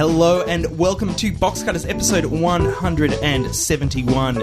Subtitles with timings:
[0.00, 4.42] Hello and welcome to Box Cutters episode 171.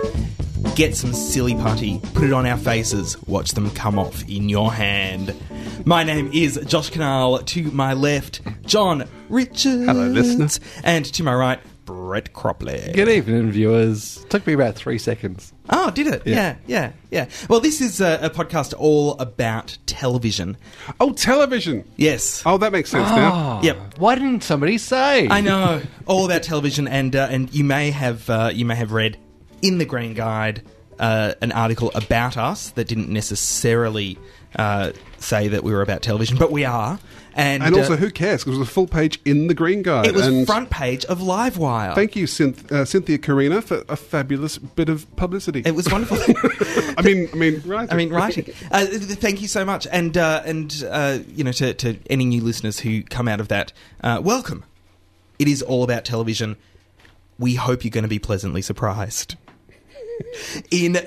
[0.75, 4.71] Get some silly putty, put it on our faces, watch them come off in your
[4.71, 5.35] hand.
[5.83, 7.43] My name is Josh Kinal.
[7.43, 9.87] To my left, John Richards.
[9.87, 10.47] Hello, listener.
[10.83, 11.59] And to my right,
[12.07, 12.93] Brett Cropley.
[12.93, 14.23] Good evening, viewers.
[14.29, 15.51] Took me about three seconds.
[15.69, 16.21] Oh, did it?
[16.25, 17.27] Yeah, yeah, yeah.
[17.49, 20.55] Well, this is a, a podcast all about television.
[21.01, 21.83] Oh, television.
[21.97, 22.43] Yes.
[22.45, 23.59] Oh, that makes sense now.
[23.61, 23.97] Yep.
[23.97, 25.27] Why didn't somebody say?
[25.27, 28.93] I know all about television, and uh, and you may have uh, you may have
[28.93, 29.17] read
[29.61, 30.61] in the Green Guide
[30.99, 34.17] uh, an article about us that didn't necessarily
[34.55, 36.99] uh, say that we were about television, but we are.
[37.37, 38.43] And, And also, uh, who cares?
[38.43, 40.07] 'Cause it was a full page in the Green Guide.
[40.07, 41.93] it was and front page of Livewire.
[41.93, 45.61] Thank you, Cynth- uh, Cynthia Karena, for a fabulous bit of publicity.
[45.63, 46.17] it was wonderful.
[46.97, 47.87] I mean, I mean, right?
[47.93, 48.45] I mean, writing.
[48.71, 52.41] Uh, thank you so much, and uh, and uh, you know, to, to any new
[52.41, 53.71] listeners who come out of that,
[54.03, 54.63] uh, welcome.
[55.37, 56.55] It is all about television.
[57.37, 59.35] We hope you're going to be pleasantly surprised.
[60.71, 60.97] In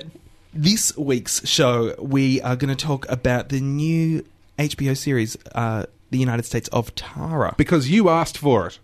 [0.53, 4.23] this week's show, we are going to talk about the new
[4.57, 8.79] HBO series, uh, "The United States of Tara." because you asked for it.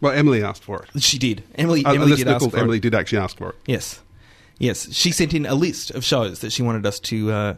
[0.00, 1.02] Well, Emily asked for it.
[1.02, 1.42] She did.
[1.56, 1.84] Emily.
[1.84, 2.80] Uh, Emily did listener ask called for it.
[2.80, 3.56] Did actually ask for it.
[3.66, 4.00] Yes,
[4.58, 4.92] yes.
[4.94, 7.54] She sent in a list of shows that she wanted us to uh,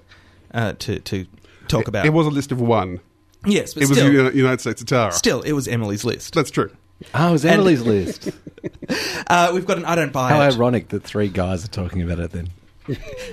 [0.55, 1.27] uh, to to
[1.69, 2.07] talk about.
[2.07, 3.01] It was a list of one.
[3.45, 5.13] yes, but It was still, Uni- United States of Tara.
[5.13, 6.35] still, it was Emily's list.
[6.35, 6.71] That's true.
[7.15, 8.31] oh, it was Emily's list.
[9.29, 10.35] Uh, we've got an I don't buy it.
[10.35, 10.55] How it.
[10.55, 12.49] ironic that three guys are talking about it then.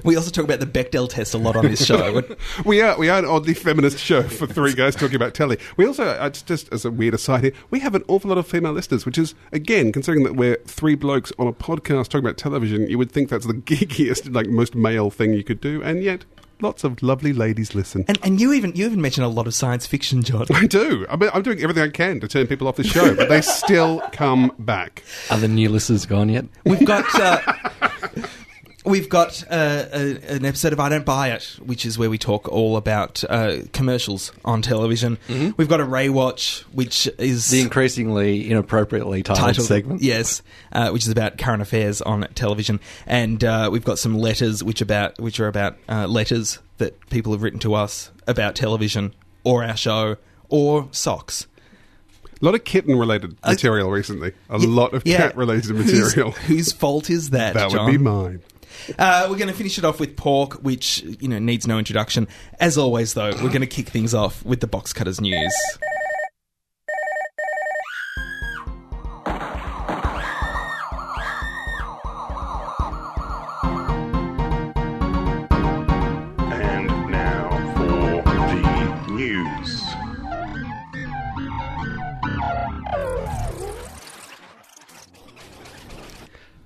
[0.03, 2.21] We also talk about the Bechdel test a lot on this show.
[2.65, 5.57] We are we are an oddly feminist show for three guys talking about telly.
[5.77, 8.37] We also, uh, just, just as a weird aside here, we have an awful lot
[8.37, 12.25] of female listeners, which is again considering that we're three blokes on a podcast talking
[12.25, 12.87] about television.
[12.89, 16.25] You would think that's the geekiest, like most male thing you could do, and yet
[16.59, 18.03] lots of lovely ladies listen.
[18.07, 20.45] and and you even you even mentioned a lot of science fiction, John.
[20.53, 21.05] I do.
[21.09, 23.41] I mean, I'm doing everything I can to turn people off the show, but they
[23.41, 25.03] still come back.
[25.29, 26.45] Are the new listeners gone yet?
[26.65, 27.05] We've got.
[27.19, 27.39] Uh,
[28.87, 32.17] We've got uh, a, an episode of I Don't Buy It, which is where we
[32.17, 35.17] talk all about uh, commercials on television.
[35.57, 40.01] We've got a Ray Watch, which is The increasingly inappropriately titled, titled segment.
[40.01, 44.63] Yes, uh, which is about current affairs on television, and uh, we've got some letters
[44.63, 49.13] which about which are about uh, letters that people have written to us about television
[49.43, 50.15] or our show
[50.47, 51.45] or socks.
[52.41, 54.31] A lot of kitten related material recently.
[54.49, 55.17] A lot of Yeah.
[55.17, 56.31] cat related material.
[56.31, 57.55] Whose, whose fault is that?
[57.55, 57.85] that John?
[57.85, 58.41] would be mine.
[58.97, 62.27] Uh, we're going to finish it off with pork, which you know needs no introduction.
[62.59, 65.53] As always, though, we're going to kick things off with the box cutters news.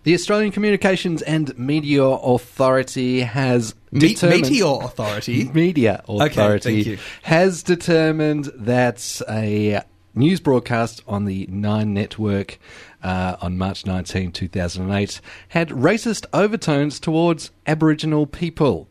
[0.04, 4.42] The Australian Communications and Media Authority has Me- determined...
[4.42, 5.44] Meteor Authority.
[5.54, 6.98] Media Authority you.
[7.22, 9.84] has determined that a
[10.16, 12.58] news broadcast on the Nine Network
[13.04, 18.88] uh, on March 19, 2008, had racist overtones towards Aboriginal people.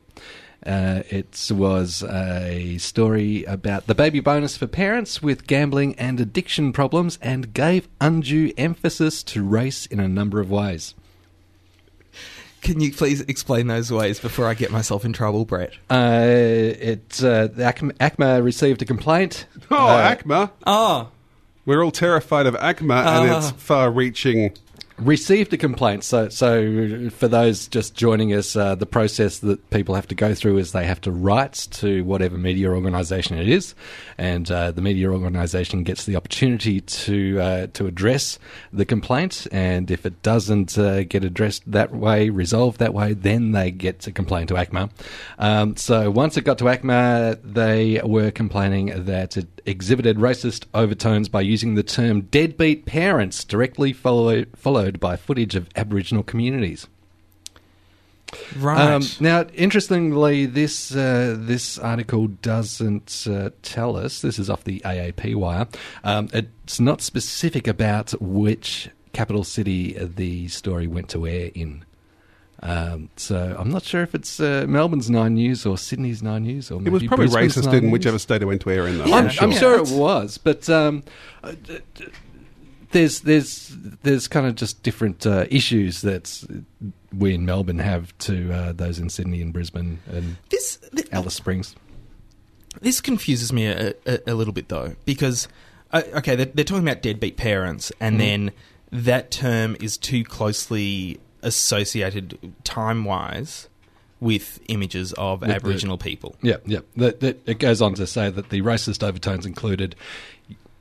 [0.65, 6.72] Uh, it was a story about the baby bonus for parents with gambling and addiction
[6.72, 10.94] problems and gave undue emphasis to race in a number of ways.
[12.62, 15.72] Can you please explain those ways before I get myself in trouble, Brett?
[15.91, 19.47] Uh, it uh, ACMA, ACMA received a complaint.
[19.71, 20.50] Oh, Uh, ACMA.
[20.66, 21.09] Oh,
[21.66, 23.38] We're all terrified of ACMA and Ah.
[23.38, 24.53] its far reaching.
[24.99, 26.04] received a complaint.
[26.04, 30.34] So, so for those just joining us, uh, the process that people have to go
[30.34, 33.75] through is they have to write to whatever media organisation it is,
[34.20, 38.38] and uh, the media organisation gets the opportunity to uh, to address
[38.70, 39.46] the complaint.
[39.50, 44.00] And if it doesn't uh, get addressed that way, resolved that way, then they get
[44.00, 44.90] to complain to ACMA.
[45.38, 51.31] Um, so once it got to ACMA, they were complaining that it exhibited racist overtones
[51.31, 56.87] by using the term deadbeat parents directly follow, followed by footage of Aboriginal communities.
[58.56, 58.93] Right.
[58.93, 64.21] Um, now, interestingly, this uh, this article doesn't uh, tell us.
[64.23, 65.67] This is off the AAP wire.
[66.05, 71.85] Um, it's not specific about which capital city the story went to air in.
[72.62, 76.71] Um, so I'm not sure if it's uh, Melbourne's Nine News or Sydney's Nine News
[76.71, 77.93] or It was probably Brisbane's racist Nine in News.
[77.93, 79.06] whichever state it went to air in, though.
[79.06, 79.44] Yeah, I'm, I'm sure.
[79.44, 81.03] I'm sure it was, but um,
[81.43, 82.05] uh, d- d-
[82.92, 86.44] there's there's there's kind of just different uh, issues that
[87.16, 91.34] we in Melbourne have to uh, those in Sydney and Brisbane and this th- Alice
[91.34, 91.75] Springs.
[92.81, 95.48] this confuses me a, a, a little bit though because
[95.92, 98.19] uh, okay, they're, they're talking about deadbeat parents, and Mm.
[98.19, 98.50] then
[98.93, 103.69] that term is too closely associated time wise
[104.20, 106.36] with images of the- Aboriginal people.
[106.43, 106.81] Yeah, yeah.
[106.96, 109.96] That, that, it goes on to say that the racist overtones included,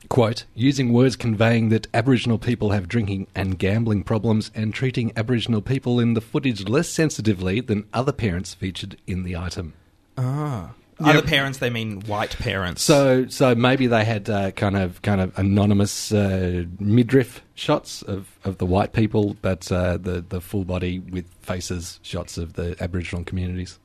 [0.09, 5.61] quote, using words conveying that Aboriginal people have drinking and gambling problems and treating Aboriginal
[5.61, 9.73] people in the footage less sensitively than other parents featured in the item.
[10.17, 10.71] Ah.
[11.01, 12.81] Other parents, they mean white parents.
[12.81, 18.37] So, so maybe they had uh, kind of kind of anonymous uh, midriff shots of,
[18.43, 22.75] of the white people, but uh, the the full body with faces shots of the
[22.81, 23.79] Aboriginal communities.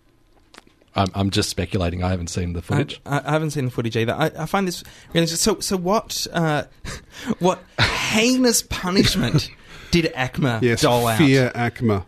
[0.97, 2.03] I'm, I'm just speculating.
[2.03, 3.01] I haven't seen the footage.
[3.05, 4.15] I, I haven't seen the footage either.
[4.15, 5.59] I, I find this really so.
[5.61, 6.27] So what?
[6.33, 6.65] Uh,
[7.39, 9.51] what heinous punishment
[9.91, 11.19] did ACMA Yes, dole out?
[11.19, 12.05] fear ACMA.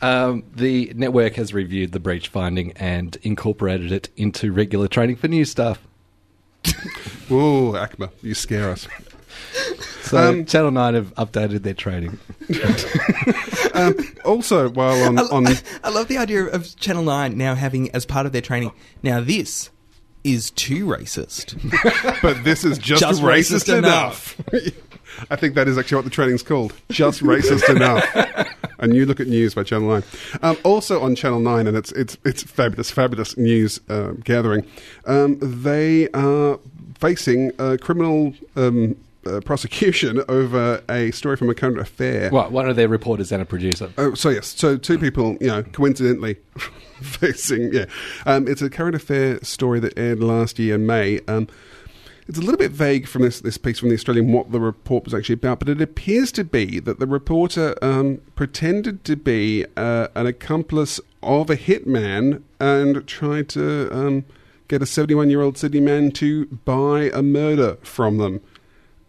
[0.00, 5.28] Um, the network has reviewed the breach finding and incorporated it into regular training for
[5.28, 5.78] new staff.
[7.28, 8.88] Whoa, ACMA, you scare us.
[10.02, 12.18] So Um, Channel Nine have updated their training.
[13.74, 13.94] Um,
[14.26, 15.46] also, while on, I, on
[15.84, 18.72] I love the idea of Channel Nine now having as part of their training.
[19.02, 19.70] Now this
[20.24, 21.56] is too racist.
[22.20, 24.38] but this is just, Just racist, racist enough.
[25.30, 26.74] I think that is actually what the training's called.
[26.90, 28.04] Just racist enough.
[28.78, 30.02] A new look at news by Channel Nine.
[30.42, 34.66] Um, also on Channel Nine, and it's it's it's fabulous, fabulous news uh, gathering.
[35.06, 36.58] Um, they are
[36.98, 38.96] facing a criminal um,
[39.26, 42.30] uh, prosecution over a story from a current affair.
[42.30, 43.92] Well, one of their reporters and a producer.
[43.98, 46.36] Oh, so yes, so two people, you know, coincidentally
[47.02, 47.86] facing, yeah.
[48.26, 51.20] Um, it's a current affair story that aired last year, in May.
[51.28, 51.48] Um,
[52.28, 55.04] it's a little bit vague from this, this piece from the Australian what the report
[55.04, 59.66] was actually about, but it appears to be that the reporter um, pretended to be
[59.76, 64.24] uh, an accomplice of a hitman and tried to um,
[64.68, 68.40] get a 71 year old Sydney man to buy a murder from them.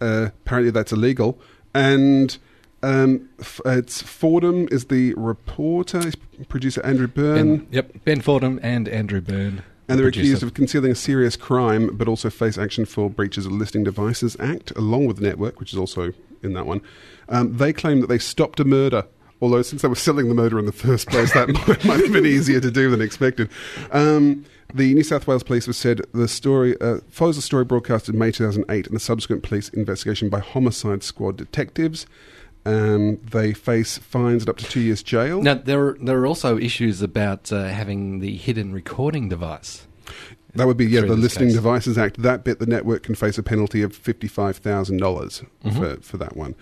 [0.03, 1.39] Uh, apparently, that's illegal.
[1.73, 2.38] And
[2.83, 6.11] um, f- it's Fordham is the reporter,
[6.50, 9.63] producer Andrew Byrne, Ben, yep, Ben Fordham and Andrew Byrne.
[9.88, 13.45] and they're the accused of concealing a serious crime, but also face action for breaches
[13.45, 16.11] of the Listening Devices Act, along with the network, which is also
[16.41, 16.81] in that one.
[17.29, 19.05] Um, they claim that they stopped a murder.
[19.43, 22.13] Although, since they were selling the murder in the first place, that might, might have
[22.13, 23.49] been easier to do than expected.
[23.91, 28.07] Um, the New South Wales Police have said the story uh, follows a story broadcast
[28.07, 32.05] in May 2008 and the subsequent police investigation by Homicide Squad detectives.
[32.65, 35.41] Um, they face fines and up to two years jail.
[35.41, 39.85] Now there are, there are also issues about uh, having the hidden recording device.
[40.55, 41.55] That would be yeah, the Listening case.
[41.55, 42.21] Devices Act.
[42.21, 45.77] That bit, the network can face a penalty of fifty five thousand dollars Mm-hmm.
[45.77, 46.55] for for that one.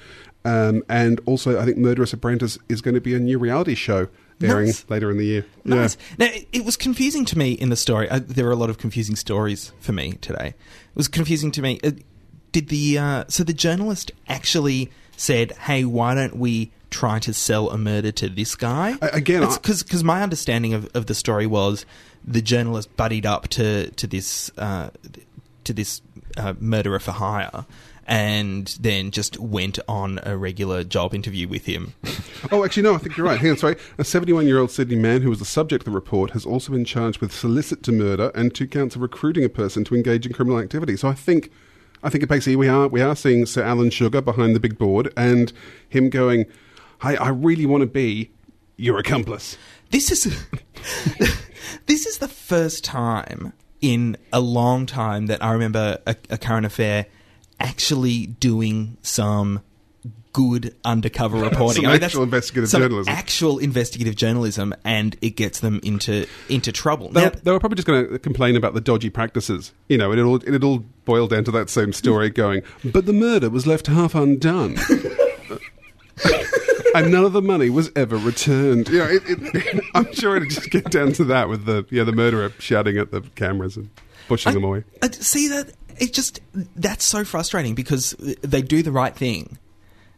[0.43, 4.07] Um, and also, I think Murderous Apprentice is going to be a new reality show
[4.41, 4.89] airing Nice.
[4.89, 5.45] later in the year.
[5.63, 5.97] Nice.
[6.17, 8.09] Now, it, was confusing to me in the story.
[8.09, 10.47] Uh, there were a lot of confusing stories for me today.
[10.47, 11.79] It was confusing to me.
[11.83, 11.91] Uh,
[12.51, 17.69] did the uh, so the journalist actually said, "Hey, why don't we try to sell
[17.69, 21.85] a murder to this guy?" Again, because my understanding of, of the story was
[22.25, 24.89] the journalist buddied up to to this uh,
[25.63, 26.01] to this
[26.35, 27.65] uh, murderer for hire.
[28.11, 31.93] And then just went on a regular job interview with him.
[32.51, 33.39] Oh, actually, no, I think you're right.
[33.39, 33.75] Hang on, sorry.
[33.99, 36.71] A 71 year old Sydney man who was the subject of the report has also
[36.71, 40.25] been charged with solicit to murder and two counts of recruiting a person to engage
[40.25, 40.97] in criminal activity.
[40.97, 41.51] So I think,
[42.01, 44.79] I think it basically we are we are seeing Sir Alan Sugar behind the big
[44.79, 45.53] board and
[45.87, 46.45] him going,
[47.03, 48.31] "Hey, I really want to be
[48.75, 49.55] your accomplice."
[49.91, 50.23] This is
[51.85, 56.65] this is the first time in a long time that I remember a, a current
[56.65, 57.05] affair
[57.61, 59.61] actually doing some
[60.33, 61.83] good undercover reporting.
[61.83, 63.13] Some that's- actual investigative some journalism.
[63.13, 67.09] Actual investigative journalism, and it gets them into into trouble.
[67.09, 69.97] They, Now, were, they were probably just going to complain about the dodgy practices, you
[69.97, 73.49] know, and it all it'll boil down to that same story going, but the murder
[73.49, 74.77] was left half undone.
[76.95, 78.87] and none of the money was ever returned.
[78.89, 82.03] You know, it, it, I'm sure it'd just get down to that with the yeah
[82.03, 83.89] the murderer shouting at the cameras and
[84.27, 84.83] pushing them away.
[85.01, 86.39] I- see that it just
[86.75, 89.57] that's so frustrating because they do the right thing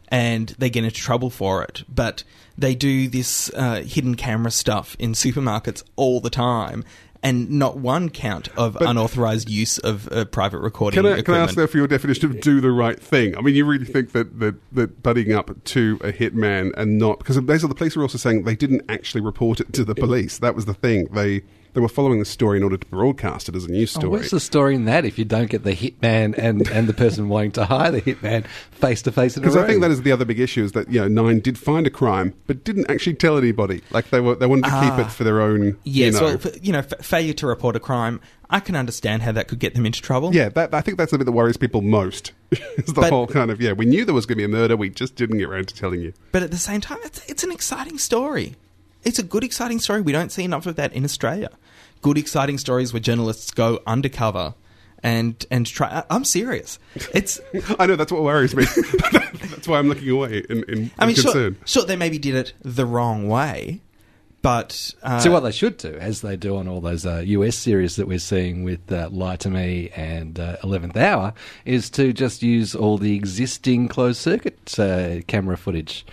[0.08, 2.24] and they get into trouble for it, but
[2.56, 6.84] they do this uh, hidden camera stuff in supermarkets all the time.
[7.22, 11.32] And not one count of But- unauthorized use of uh, private recording Can I, can
[11.32, 13.34] I ask there for your definition of do the right thing?
[13.38, 17.16] I mean, you really think that, that, that buddying up to a hitman and not
[17.20, 20.36] because basically the police were also saying they didn't actually report it to the police.
[20.36, 21.06] That was the thing.
[21.12, 24.00] They they were following the story in order to broadcast it as a news Oh,
[24.00, 24.10] story.
[24.12, 27.28] where's the story in that if you don't get the hitman and, and the person
[27.28, 30.24] wanting to hire the hitman face to face because I think that is the other
[30.24, 33.36] big issue is that you know Nine did find a crime but didn't actually tell
[33.36, 33.82] anybody.
[33.90, 35.00] Like they were they wanted to keep Ah.
[35.06, 35.76] it for their own.
[35.84, 36.26] Yes, you know.
[36.26, 38.20] well, f- you know, f- failure to report a crime.
[38.50, 40.32] I can understand how that could get them into trouble.
[40.34, 42.30] yeah, that, I think that's the bit that worries people most.
[42.52, 44.48] is the But- whole kind of yeah, we knew there was going to be a
[44.48, 46.12] murder, we just didn't get around to telling you.
[46.30, 48.54] But at the same time, it's, it's an exciting story.
[49.02, 50.02] It's a good, exciting story.
[50.02, 51.50] We don't see enough of that in Australia.
[52.04, 54.52] Good, exciting stories where journalists go undercover
[55.02, 55.88] and and try.
[55.88, 56.78] I- I'm serious.
[57.14, 57.40] It's.
[57.78, 58.64] I know that's what worries me.
[59.12, 62.34] that's why I'm looking away in, in, I mean, in sure, sure, they maybe did
[62.34, 63.80] it the wrong way,
[64.42, 67.56] but uh, See what they should do, as they do on all those uh, US
[67.56, 71.32] series that we're seeing with uh, Lie to Me and uh, Eleventh Hour,
[71.64, 76.04] is to just use all the existing closed circuit uh, camera footage.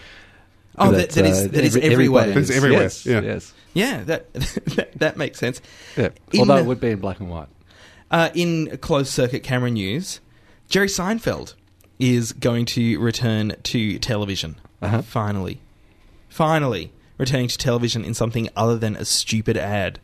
[0.77, 1.91] Oh, that- that is- that is everywhere.
[2.23, 3.21] everybody That's is- everywhere, Yes, yeah.
[3.21, 3.53] yes.
[3.73, 5.61] Yeah, that, that that makes sense.
[5.97, 6.09] Yeah.
[6.37, 7.47] Although the- it would be in black and white.
[8.09, 10.19] Uh, in closed circuit camera news,
[10.67, 11.55] Jerry Seinfeld
[11.99, 14.59] is going to return to television.
[14.81, 15.01] Uh-huh.
[15.01, 15.61] Finally.
[16.27, 16.91] Finally.
[17.17, 19.99] Returning to television in something other than a stupid ad.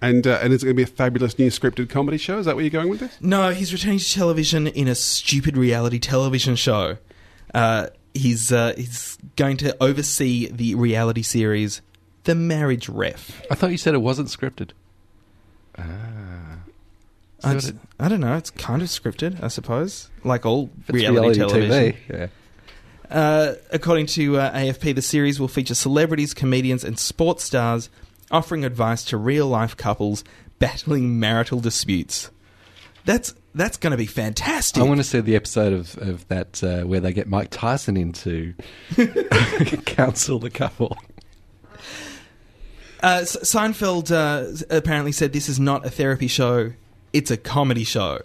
[0.00, 2.38] And uh, and it's going to be a fabulous new scripted comedy show.
[2.38, 3.16] Is that where you're going with this?
[3.20, 6.96] No, he's returning to television in a stupid reality television show.
[7.54, 11.80] Uh, he's, uh, he's going to oversee the reality series
[12.26, 13.42] The Marriage Ref.
[13.50, 14.70] I thought you said it wasn't scripted.
[15.78, 16.58] Ah.
[17.44, 18.36] I, just- it- I don't know.
[18.36, 21.70] It's kind of scripted, I suppose, like all it's reality, television.
[21.70, 22.26] TV, yeah.
[23.10, 27.88] Uh, according to uh, AFP, the series will feature celebrities, comedians, and sports stars
[28.32, 30.24] offering advice to real life couples
[30.58, 32.30] battling marital disputes.
[33.04, 34.82] That's that's going to be fantastic.
[34.82, 37.96] I want to see the episode of, of that uh, where they get Mike Tyson
[37.96, 38.52] in to
[39.86, 40.96] counsel the couple.
[43.02, 46.72] Uh, S- Seinfeld uh, apparently said this is not a therapy show;
[47.12, 48.22] it's a comedy show.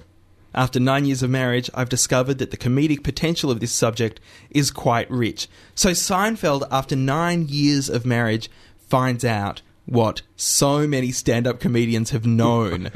[0.53, 4.69] After nine years of marriage, I've discovered that the comedic potential of this subject is
[4.69, 5.47] quite rich.
[5.75, 8.49] So Seinfeld, after nine years of marriage,
[8.89, 12.91] finds out what so many stand-up comedians have known.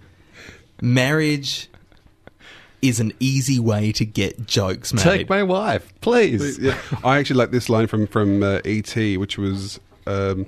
[0.82, 1.68] Marriage
[2.82, 5.02] is an easy way to get jokes made.
[5.02, 6.58] Take my wife, please.
[6.58, 9.80] Yeah, I actually like this line from from uh, ET, which was.
[10.06, 10.46] Um,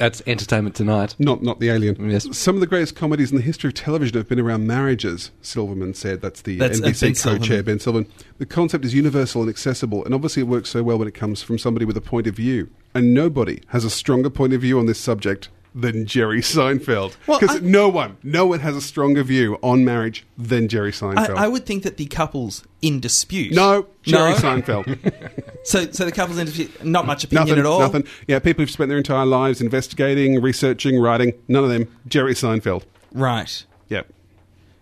[0.00, 1.14] That's Entertainment Tonight.
[1.18, 2.08] Not, not the alien.
[2.08, 2.26] Yes.
[2.34, 5.30] Some of the greatest comedies in the history of television have been around marriages.
[5.42, 7.64] Silverman said that's the That's, uh, NBC Ben co-chair Silverman.
[7.64, 8.12] Ben Silverman.
[8.38, 11.42] The concept is universal and accessible, and obviously it works so well when it comes
[11.42, 12.70] from somebody with a point of view.
[12.94, 17.16] And nobody has a stronger point of view on this subject than Jerry Seinfeld.
[17.26, 21.36] Because I- no one, no one has a stronger view on marriage than Jerry Seinfeld.
[21.36, 23.52] I would think that the couples in dispute.
[23.52, 24.36] no, Jerry No?
[24.36, 25.42] Seinfeld.
[25.62, 27.80] So, so the couples in dispute, not much opinion nothing at all.
[27.80, 28.04] Nothing.
[28.26, 31.34] Yeah, people who've spent their entire lives investigating, researching, writing.
[31.48, 31.86] None of them.
[32.08, 32.84] Jerry Seinfeld.
[33.12, 34.02] Right, Yeah.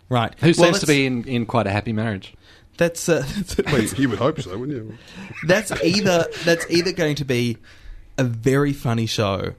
[0.08, 0.32] right.
[0.38, 2.32] Who Well, seems to be in, in quite a happy marriage.
[2.76, 3.26] That's uh,
[3.66, 4.96] Well, you- you would hope so, wouldn't you?
[5.48, 7.56] that's either that's either going to be
[8.16, 9.54] a very funny show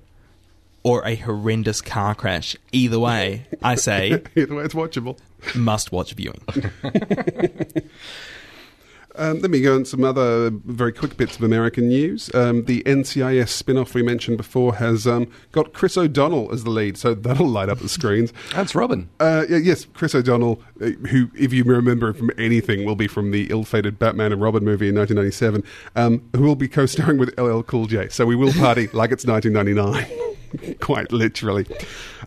[0.83, 2.55] or a horrendous car crash.
[2.71, 5.17] Either way, I say Either way, it's watchable.
[5.55, 6.41] must watch viewing.
[9.15, 12.33] Um, let me go on some other very quick bits of American news.
[12.33, 16.69] Um, the NCIS spin off we mentioned before has um, got Chris O'Donnell as the
[16.69, 18.31] lead, so that'll light up the screens.
[18.53, 19.09] That's Robin.
[19.19, 23.07] Uh, yeah, yes, Chris O'Donnell, uh, who, if you remember him from anything, will be
[23.09, 25.65] from the ill-fated Batman and Robin movie in 1997,
[25.97, 28.07] um, who will be co-starring with LL Cool J.
[28.07, 30.28] So we will party like it's 1999,
[30.81, 31.65] quite literally.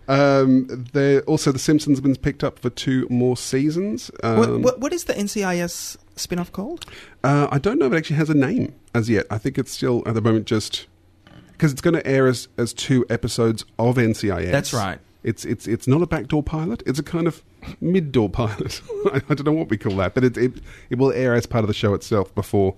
[0.09, 4.11] Um, there also, The Simpsons have been picked up for two more seasons.
[4.23, 6.87] Um, what, what, what is the NCIS spin-off called?
[7.25, 9.27] uh, I don't know if it actually has a name as yet.
[9.31, 10.87] I think it's still at the moment just
[11.53, 14.51] because it's going to air as, as two episodes of NCIS.
[14.51, 14.99] That's right.
[15.23, 16.83] It's it's it's not a backdoor pilot.
[16.85, 17.45] It's a kind of
[17.81, 18.81] mid door pilot.
[19.07, 20.55] I, I don't know what we call that, but it, it
[20.91, 22.75] it will air as part of the show itself before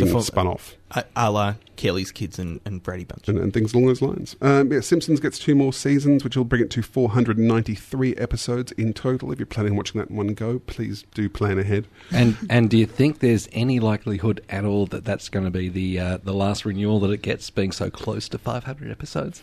[0.00, 3.28] being Before- spun off A, a la Kelly's Kids and, and Brady Bunch.
[3.28, 4.34] and, and things along those lines.
[4.40, 8.92] Um, yeah, Simpsons gets two more seasons, which will bring it to 493 episodes in
[8.94, 9.30] total.
[9.32, 11.86] If you're planning on watching that in one go, please do plan ahead.
[12.10, 15.68] And and do you think there's any likelihood at all that that's going to be
[15.68, 19.42] the uh, the last renewal that it gets, being so close to 500 episodes?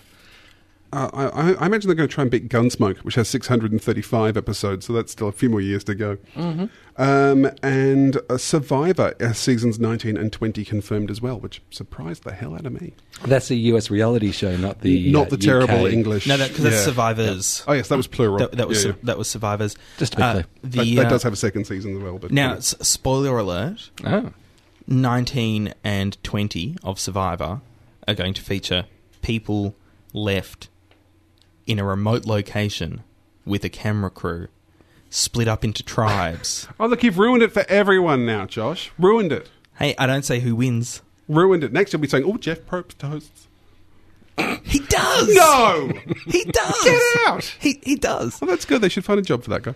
[0.93, 4.37] Uh, I, I- I imagine they're going to try and beat Gunsmoke, which has 635
[4.37, 6.17] episodes, so that's still a few more years to go.
[6.35, 6.65] Mm-hmm.
[7.01, 12.33] Um, and uh, Survivor uh, seasons 19 and 20 confirmed as well, which surprised the
[12.33, 12.93] hell out of me.
[13.25, 15.93] That's a US reality show, not the Not uh, the terrible UK.
[15.93, 16.27] English.
[16.27, 16.81] No, because that's Yeah.
[16.83, 17.63] Survivors.
[17.67, 18.37] Oh yes, that was plural.
[18.37, 18.97] That, that was Yeah, yeah.
[19.03, 19.75] that was Survivors.
[19.97, 20.45] Just to be Uh, clear.
[20.63, 22.19] the, that, that uh, does have a second season as well.
[22.19, 22.57] But now, yeah.
[22.57, 23.89] s- spoiler alert:
[24.87, 27.61] 19 and twenty of Survivor
[28.07, 28.85] are going to feature
[29.21, 29.75] people
[30.13, 30.69] left
[31.67, 33.03] in a remote location
[33.45, 34.47] with a camera crew,
[35.09, 36.67] split up into tribes.
[36.79, 38.91] Oh, look, you've ruined it for everyone now, Josh.
[38.97, 39.49] Ruined it.
[39.77, 41.01] hey, I don't say who wins.
[41.29, 41.71] Ruined it.
[41.71, 43.47] Next, you'll be saying, oh, Jeff Probst hosts.
[44.63, 45.33] He does.
[45.35, 45.91] No!
[46.25, 46.83] he does.
[46.83, 47.43] Get out!
[47.59, 48.41] He he does.
[48.41, 48.81] Well, that's good.
[48.81, 49.75] They should find a job for that guy.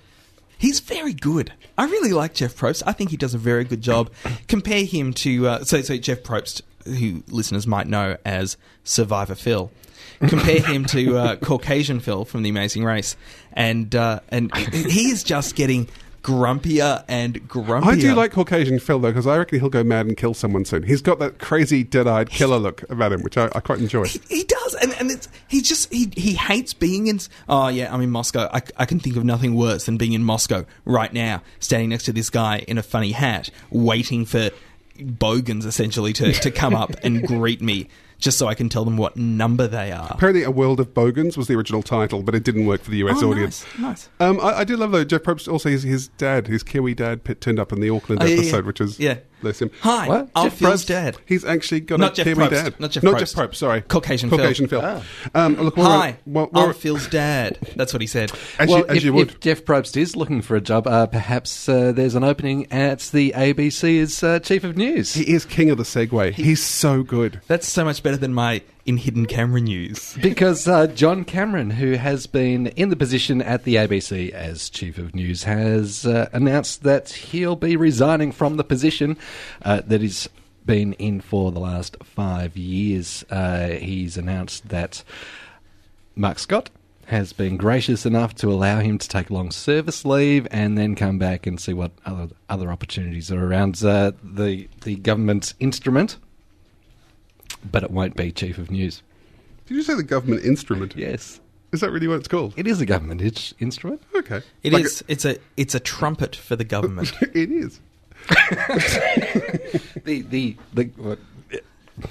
[0.58, 1.54] He's very good.
[1.78, 2.82] I really like Jeff Probst.
[2.88, 4.12] I think he does a very good job.
[4.48, 9.70] Compare him to uh, so so Jeff Probst, who listeners might know as Survivor Phil.
[10.20, 13.16] Compare him to uh, Caucasian Phil from The Amazing Race,
[13.54, 15.88] and uh, and he is just getting
[16.28, 17.86] grumpier and grumpier.
[17.86, 20.66] I do like Caucasian Phil, though, because I reckon he'll go mad and kill someone
[20.66, 20.84] soon.
[20.84, 24.06] He's got that crazy, dead-eyed killer look about him, which I, I quite enjoy.
[24.06, 27.20] He, he does, and and it's, he just he he hates being in.
[27.48, 28.50] Oh yeah, I'm in Moscow.
[28.52, 32.04] I, I can think of nothing worse than being in Moscow right now, standing next
[32.06, 34.50] to this guy in a funny hat, waiting for
[35.00, 37.88] bogans essentially to to come up and greet me,
[38.20, 40.08] just so I can tell them what number they are.
[40.10, 42.98] Apparently, A World of Bogans was the original title, but it didn't work for the
[42.98, 43.66] US Oh, audience.
[43.78, 44.10] nice, nice.
[44.20, 45.52] Um, I, I do love though Jeff Probst.
[45.52, 48.40] Also, his, his dad, his Kiwi dad, turned up in the Auckland Oh, yeah, yeah.
[48.42, 49.20] episode, which was Yeah.
[49.42, 49.72] Bless him.
[49.82, 50.34] Hi, What?
[50.36, 50.88] Jeff Phil's Probst?
[50.88, 51.18] dad.
[51.26, 52.50] He's actually got Not a Jeff Kiwi Probst.
[52.52, 52.80] dad.
[52.80, 53.20] Not Jeff Not Probst.
[53.20, 53.56] Jeff Probst.
[53.56, 54.38] Sorry, Caucasian Phil.
[54.40, 55.02] Caucasian Phil.
[55.36, 57.58] Um, look, we're, Hi, well, we're- I'm Phil's dad.
[57.76, 58.32] That's what he said.
[58.60, 59.30] as, well, you, as if, you would.
[59.30, 63.00] if Jeff Probst is looking for a job, uh, perhaps uh, there's an opening at
[63.14, 65.14] the ABC as uh, chief of news.
[65.14, 66.34] He is king of the Segway.
[66.34, 67.42] He's so good.
[67.48, 70.18] That's so much better than my in hidden camera news.
[70.22, 74.98] Because uh, John Cameron, who has been in the position at the ABC as Chief
[74.98, 79.18] of News, has uh, announced that he'll be resigning from the position
[79.62, 80.28] uh, that he's
[80.66, 83.24] been in for the last five years.
[83.30, 85.04] Uh, he's announced that
[86.16, 86.70] Mark Scott
[87.08, 91.18] has been gracious enough to allow him to take long service leave and then come
[91.18, 96.18] back and see what other other opportunities are around uh, the the government instrument.
[97.70, 99.02] But it won't be Chief of News.
[99.66, 100.96] Did you say the government instrument?
[100.96, 101.40] Yes.
[101.74, 102.54] Is that really what it's called?
[102.56, 104.02] It is a government itch instrument.
[104.16, 104.42] Okay.
[104.64, 105.04] It Like is.
[105.10, 105.38] It's a.
[105.58, 107.12] It's a trumpet for the government.
[107.22, 107.80] it- it is.
[110.06, 111.20] The the the what,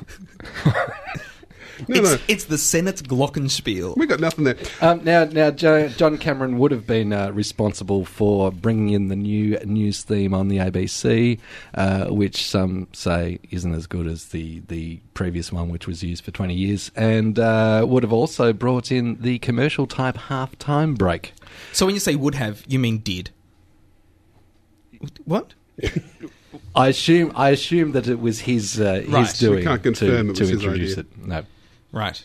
[1.89, 2.19] No, it's, no.
[2.29, 3.97] it's the Senate's glockenspiel.
[3.97, 4.57] We got nothing there.
[4.81, 9.17] um, now now jo- John Cameron would have been uh, responsible for bringing in the
[9.17, 11.39] new news theme on the ABC,
[11.75, 16.25] uh, which some say isn't as good as the the previous one, which was used
[16.25, 20.95] for twenty years, and uh, would have also brought in the commercial type half time
[20.95, 21.33] break.
[21.73, 23.31] So when you say would have, you mean did?
[25.25, 25.55] What?
[26.75, 30.31] I assume I assume that it was his uh, his doing We can't to, confirm
[30.31, 31.05] it to was his introduce idea.
[31.19, 31.27] it.
[31.27, 31.43] No,
[31.93, 32.23] Right.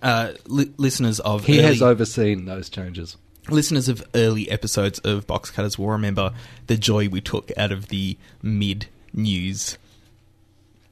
[0.00, 3.16] Uh, li- listeners of he early, has overseen those changes.
[3.48, 6.32] listeners of early episodes of Box Cutters will remember
[6.66, 9.78] the joy we took out of the mid news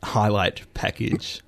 [0.02, 1.40] highlight package.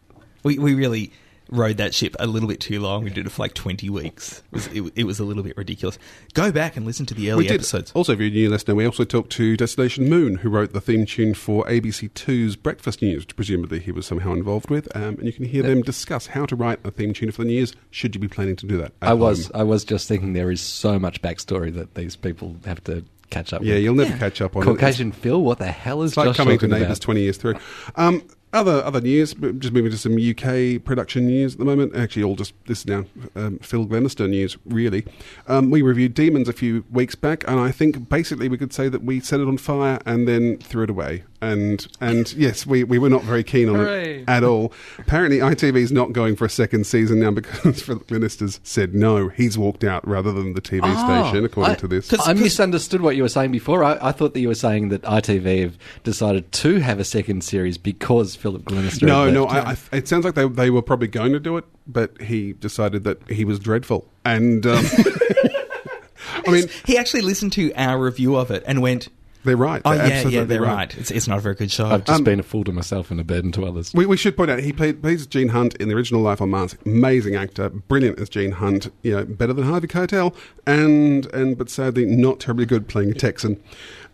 [0.42, 1.12] We we really
[1.52, 3.04] rode that ship a little bit too long.
[3.04, 4.42] We did it for like twenty weeks.
[4.50, 5.98] It was, it, it was a little bit ridiculous.
[6.34, 7.54] Go back and listen to the early we did.
[7.54, 7.92] episodes.
[7.94, 10.80] Also, if you're a new listener, we also talked to Destination Moon, who wrote the
[10.80, 14.88] theme tune for ABC2's Breakfast News, which presumably he was somehow involved with.
[14.96, 17.48] Um, and you can hear them discuss how to write a theme tune for the
[17.48, 18.92] news, should you be planning to do that.
[19.02, 19.60] at I was home.
[19.60, 23.52] I was just thinking there is so much backstory that these people have to catch
[23.52, 23.82] up Yeah, with.
[23.84, 24.18] you'll never Yeah.
[24.18, 24.66] catch up on it.
[24.66, 27.00] Caucasian Phil, what the hell is It's like Josh coming to Neighbours about?
[27.00, 27.54] 20 years through.
[27.96, 31.94] Um, other other news, just moving to some UK production news at the moment.
[31.96, 35.04] Actually, all just this is now um, Phil Glenister news, really.
[35.48, 38.88] Um, we reviewed Demons a few weeks back, and I think basically we could say
[38.88, 41.24] that we set it on fire and then threw it away.
[41.40, 44.20] And and yes, we, we were not very keen on Hooray.
[44.20, 44.72] it at all.
[44.98, 49.28] Apparently, ITV is not going for a second season now because Philip Glenister's said no.
[49.28, 52.10] He's walked out rather than the TV Oh, station, according I- to this.
[52.10, 53.82] 'cause- I misunderstood what you were saying before.
[53.82, 57.42] I, I thought that you were saying that ITV have decided to have a second
[57.42, 59.06] series because Philip Glenister.
[59.06, 59.46] No, no.
[59.46, 62.52] I, I, it sounds like they they were probably going to do it, but he
[62.54, 64.10] decided that he was dreadful.
[64.24, 64.84] And um,
[66.46, 69.08] I mean, he actually listened to our review of it and went,
[69.44, 69.82] they're right.
[69.84, 70.96] "Oh They're yeah, yeah, absolutely they're right.
[70.96, 73.10] It's, it's not a very good show." I've just Um, been a fool to myself
[73.10, 73.92] and a burden to others.
[73.92, 76.50] We, we should point out he played plays Gene Hunt in the original Life on
[76.50, 76.76] Mars.
[76.86, 78.92] Amazing actor, brilliant as Gene Hunt.
[79.02, 80.34] You know, better than Harvey Keitel,
[80.66, 83.60] and and but sadly not terribly good playing a Texan.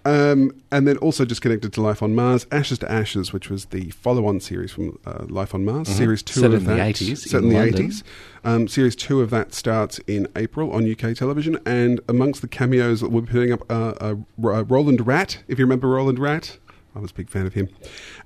[0.09, 3.66] Um, and then also just connected to Life on Mars, Ashes to Ashes, which was
[3.66, 6.53] the follow-on series from uh, Life on Mars, series two Mm-hmm.
[6.53, 8.05] Set of in the that, 80s set in in the eighties.
[8.42, 13.03] Um, series two of that starts in April on UK television, and amongst the cameos
[13.03, 16.57] that we'll be putting up, uh, uh, uh, Roland Rat, if you remember Roland Rat.
[16.97, 17.68] I was a big fan of him.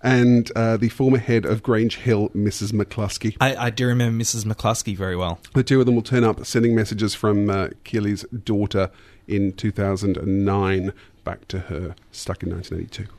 [0.03, 2.73] And uh, the former head of Grange Hill, Mrs.
[2.73, 3.37] McCluskey.
[3.38, 4.45] I, I do remember Mrs.
[4.45, 5.40] McCluskey very well.
[5.53, 8.90] The two of them will turn up sending messages from uh, Keeley's daughter
[9.29, 10.92] in 2009
[11.24, 13.12] back to her, stuck in 1982.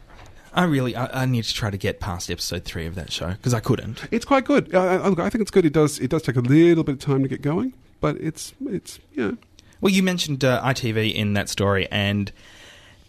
[0.54, 3.32] I really, I, I need to try to get past episode three of that show
[3.32, 4.04] because I couldn't.
[4.12, 4.74] It's quite good.
[4.74, 5.66] Uh, I, I think it's good.
[5.66, 6.00] It does.
[6.00, 9.28] It does take a little bit of time to get going, but it's it's you
[9.28, 9.38] know
[9.82, 12.32] Well, you mentioned uh, ITV in that story, and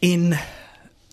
[0.01, 0.39] in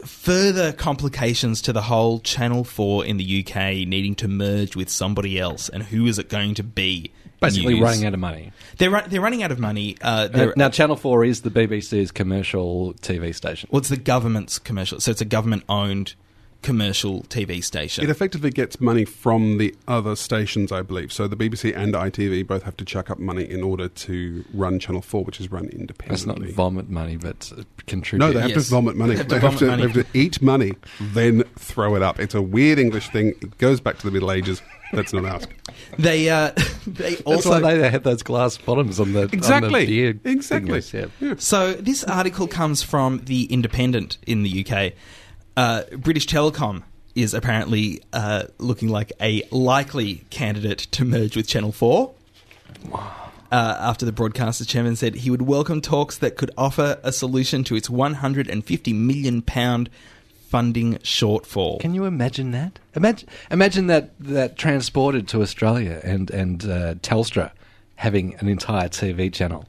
[0.06, 5.38] further complications to the whole Channel 4 in the UK needing to merge with somebody
[5.38, 7.12] else, and who is it going to be?
[7.42, 7.84] Basically, news.
[7.84, 8.52] running out of money.
[8.78, 9.98] They're, run- they're running out of money.
[10.02, 13.68] Uh, Uh, now, Channel 4 is the BBC's commercial TV station.
[13.72, 16.14] well, it's the government's commercial, so it's a government owned
[16.62, 18.04] commercial TV station.
[18.04, 21.12] It effectively gets money from the other stations, I believe.
[21.12, 24.78] So the BBC and ITV both have to chuck up money in order to run
[24.78, 26.10] Channel 4, which is run independently.
[26.10, 28.24] That's not vomit money, but uh, contribute.
[28.28, 28.66] No, they have Yes.
[28.66, 29.14] to vomit money.
[29.14, 29.88] They have to They have to, money.
[29.88, 32.20] they have to eat money, then throw it up.
[32.20, 33.30] It's a weird English thing.
[33.42, 34.62] It goes back to the Middle Ages.
[34.94, 35.50] Let's not ask.
[35.98, 36.52] they uh,
[36.88, 39.68] they That's also why they had those glass bottoms on the Exactly.
[39.68, 40.80] On the beer Exactly.
[40.80, 41.28] thingies, yeah.
[41.28, 41.36] Yeah.
[41.38, 44.94] So this article comes from the Independent in the UK.
[45.58, 46.84] Uh, British Telecom
[47.16, 52.14] is apparently uh, looking like a likely candidate to merge with Channel Four.
[53.52, 57.66] Uh, after the broadcaster chairman said he would welcome talks that could offer a solution
[57.66, 59.90] to its 150 million pound
[60.52, 61.80] funding shortfall.
[61.80, 62.78] Can you imagine that?
[62.96, 67.52] Imagine, imagine that that transported to Australia and and uh, Telstra
[67.96, 69.64] having an entire TV channel.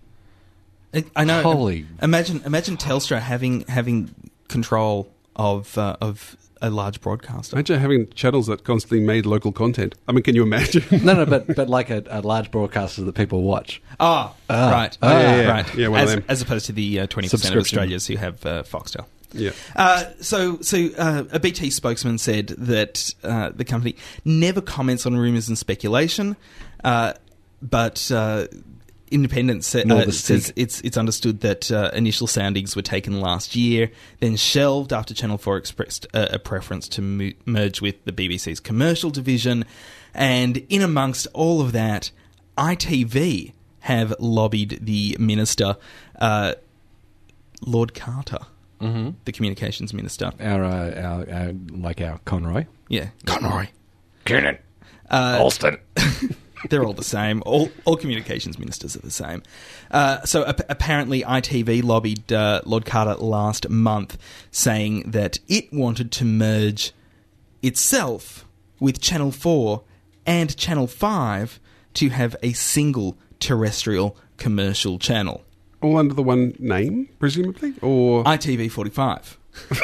[0.95, 1.42] I- I know.
[1.42, 4.11] Holy- Imagine, imagine Telstra having having
[4.49, 7.57] control of uh, of a large broadcaster.
[7.57, 9.95] Imagine having channels that constantly made local content.
[10.09, 10.83] I mean, can you imagine?
[11.05, 13.81] No, no, but but like a, a large broadcaster that people watch.
[14.01, 14.71] Ah, Ah.
[14.71, 14.99] right.
[15.03, 15.51] Ah, yeah, yeah.
[15.51, 15.75] right.
[15.75, 16.25] Yeah, one of as, them.
[16.29, 19.07] as opposed to the uh, twenty percent of Australians who have uh, Foxtel.
[19.35, 19.51] Yeah.
[19.77, 25.16] Uh, so, so uh, a BT spokesman said that uh, the company never comments on
[25.16, 26.37] rumours and speculation,
[26.85, 27.14] uh,
[27.61, 28.47] but uh,
[29.11, 33.90] Independent sa- uh, says it's it's understood that uh, initial soundings were taken last year,
[34.21, 38.59] then shelved after Channel Four expressed uh, a preference to mo- merge with the BBC's
[38.59, 39.66] commercial division,
[40.14, 42.11] and in amongst all of that,
[42.57, 45.77] ITV have lobbied the minister,
[46.18, 46.55] uh,
[47.61, 48.38] Lord Carter,
[48.83, 49.11] Mm-hmm.
[49.25, 50.33] the communications minister.
[50.40, 52.66] Our, uh, our our like our Conroy.
[52.88, 53.68] Yeah, Conroy.
[54.27, 54.59] Coonan.
[55.11, 55.79] Uh, Alston.
[56.71, 57.42] they're all the same.
[57.47, 59.42] All all communications ministers are the same.
[59.90, 64.18] Uh, so ap- apparently, ITV lobbied uh, Lord Carter last month,
[64.51, 66.92] saying that it wanted to merge
[67.62, 68.45] itself
[68.81, 69.83] with Channel Four
[70.27, 71.61] and Channel Five
[71.95, 75.45] to have a single terrestrial commercial channel.
[75.83, 77.75] All under the one name, presumably?
[77.83, 78.25] Or.
[78.25, 79.38] ITV forty five.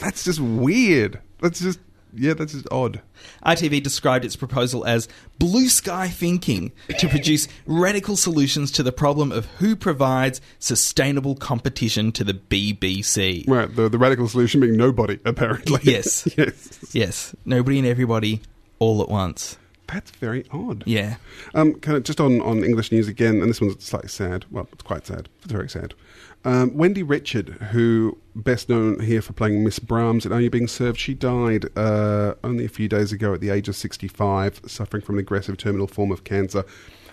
[0.00, 1.20] that's just weird.
[1.40, 1.80] That's just.
[2.16, 3.02] Yeah, that's just odd.
[3.44, 5.08] ITV described its proposal as
[5.40, 12.12] blue sky thinking to produce radical solutions to the problem of who provides sustainable competition
[12.12, 13.48] to the BBC.
[13.48, 15.80] Right, the, the radical solution being nobody, apparently.
[15.82, 16.28] Yes.
[16.36, 16.94] yes.
[16.94, 18.42] Yes, nobody and everybody
[18.78, 19.58] all at once.
[19.86, 20.84] That's very odd.
[20.86, 21.16] Yeah.
[21.54, 24.44] Um, kind of just on, on English news again, and this one's slightly sad.
[24.50, 25.28] Well, it's quite sad.
[25.42, 25.94] It's very sad.
[26.44, 30.68] Um, Wendy Richard, who best known here for playing Miss Brahms in Are You Being
[30.68, 35.02] Served, she died uh, only a few days ago at the age of 65, suffering
[35.02, 36.64] from an aggressive terminal form of cancer.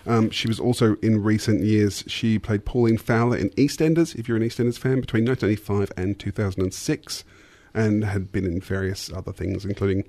[0.04, 4.36] Um, she was also in recent years, she played Pauline Fowler in EastEnders, if you're
[4.36, 7.24] an EastEnders fan, between 1995 and 2006,
[7.72, 10.04] and had been in various other things, including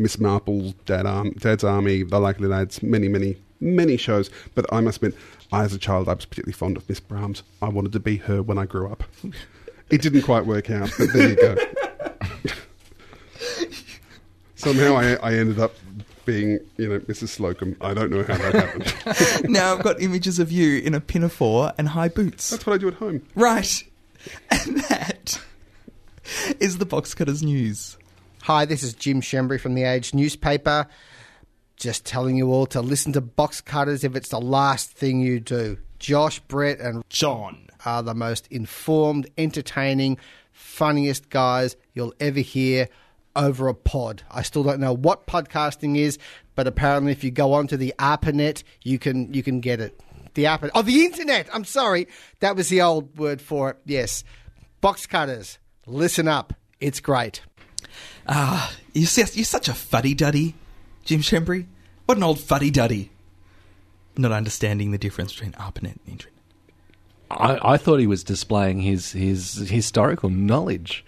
[0.00, 4.30] Miss Marple, Dad Arm, Dad's Army, The Likely Lads, many, many, many shows.
[4.54, 5.14] But I must admit,
[5.52, 7.42] I, as a child, I was particularly fond of Miss Brahms.
[7.60, 9.04] I wanted to be her when I grew up.
[9.90, 11.56] It didn't quite work out, but there you go.
[14.54, 15.74] Somehow I, I ended up
[16.24, 17.36] being, you know, Mrs.
[17.36, 17.76] Slocombe.
[17.80, 19.50] I don't know how that happened.
[19.50, 22.50] now I've got images of you in a pinafore and high boots.
[22.50, 23.26] That's what I do at home.
[23.34, 23.82] Right.
[24.48, 25.40] And that
[26.60, 27.98] is the Box Cutters News.
[28.52, 30.88] Hi, this is Jim Schembri from the Age newspaper.
[31.76, 35.38] Just telling you all to listen to Box Cutters if it's the last thing you
[35.38, 35.78] do.
[36.00, 37.68] Josh, Brett, and John.
[37.84, 40.18] are the most informed, entertaining,
[40.50, 42.88] funniest guys you'll ever hear
[43.36, 44.24] over a pod.
[44.32, 46.18] I still don't know what podcasting is,
[46.56, 50.00] but apparently if you go onto the ARPANET, you can you can get it.
[50.34, 50.72] The ARPANET.
[50.74, 51.48] Oh, the internet.
[51.54, 52.08] I'm sorry.
[52.40, 53.76] That was the old word for it.
[53.86, 54.24] Yes.
[54.80, 55.60] Box cutters.
[55.86, 56.52] Listen up.
[56.80, 57.42] It's great.
[58.28, 60.54] Ah, you're, s- you're such a fuddy duddy,
[61.04, 61.66] Jim Schembri.
[62.06, 63.10] What an old fuddy duddy.
[64.16, 66.34] Not understanding the difference between ARPANET and internet.
[67.30, 71.04] I, I thought he was displaying his his historical knowledge.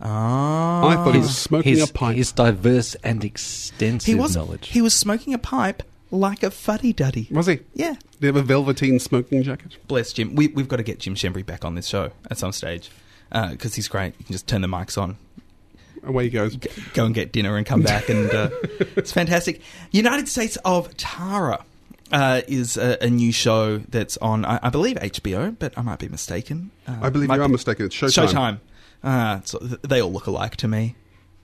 [0.00, 0.86] Ah.
[0.88, 2.14] I thought he was smoking his, a pipe.
[2.16, 4.68] His diverse and extensive he was knowledge.
[4.68, 5.82] he was smoking a pipe
[6.12, 7.26] like a fuddy duddy.
[7.32, 7.58] Was he?
[7.74, 7.94] Yeah.
[7.94, 9.76] Did he have a velveteen smoking jacket?
[9.88, 10.36] Bless Jim.
[10.36, 12.90] We, we've got to get Jim Schembri back on this show at some stage
[13.30, 14.14] because he's great.
[14.20, 15.16] You can just turn the mics on,
[16.04, 16.56] Away he goes.
[16.56, 18.50] g- go and get dinner, and come back, and uh,
[18.96, 19.60] it's fantastic.
[19.90, 21.64] United States of Tara
[22.12, 25.98] uh, is a, a new show that's on, I, I believe, HBO, but I might
[25.98, 26.70] be mistaken.
[26.86, 27.86] Uh, I believe you are be- mistaken.
[27.86, 28.28] It's Showtime.
[28.28, 28.58] Showtime.
[29.02, 30.96] Uh, so they all look alike to me.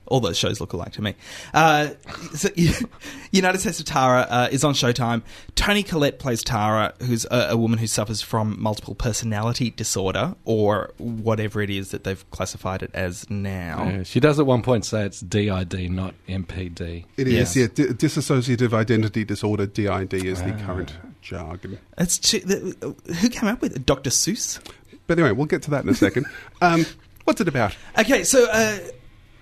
[0.06, 1.14] All those shows look alike to me.
[1.54, 1.90] Uh,
[2.34, 2.48] so,
[3.30, 5.22] United States of Tara uh, is on Showtime.
[5.54, 10.92] Toni Collette plays Tara, who's a, a woman who suffers from multiple personality disorder, or
[10.98, 13.84] whatever it is that they've classified it as now.
[13.84, 17.04] Yeah, she does at one point say it's DID, not MPD.
[17.16, 17.56] It is, Yes.
[17.56, 17.66] yeah.
[17.74, 20.66] Di- dissociative identity disorder, DID, is the Ah.
[20.66, 21.78] current jargon.
[21.98, 23.86] It's too, the, who came up with it?
[23.86, 24.10] Dr.
[24.10, 24.60] Seuss.
[25.06, 26.26] But anyway, we'll get to that in a second.
[26.62, 26.84] um,
[27.24, 27.74] what's it about?
[27.98, 28.78] Okay, so uh,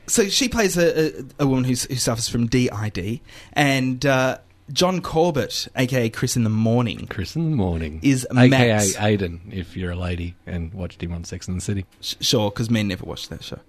[0.07, 3.21] so she plays a, a, a woman who's, who suffers from DID,
[3.53, 4.39] and uh,
[4.73, 8.97] John Corbett, aka Chris in the Morning, Chris in the morning Is AKA Max.
[9.01, 11.85] Aidan, if you're a lady and watched him on Sex and the City.
[12.01, 13.61] sh- sure, because men never watch that show,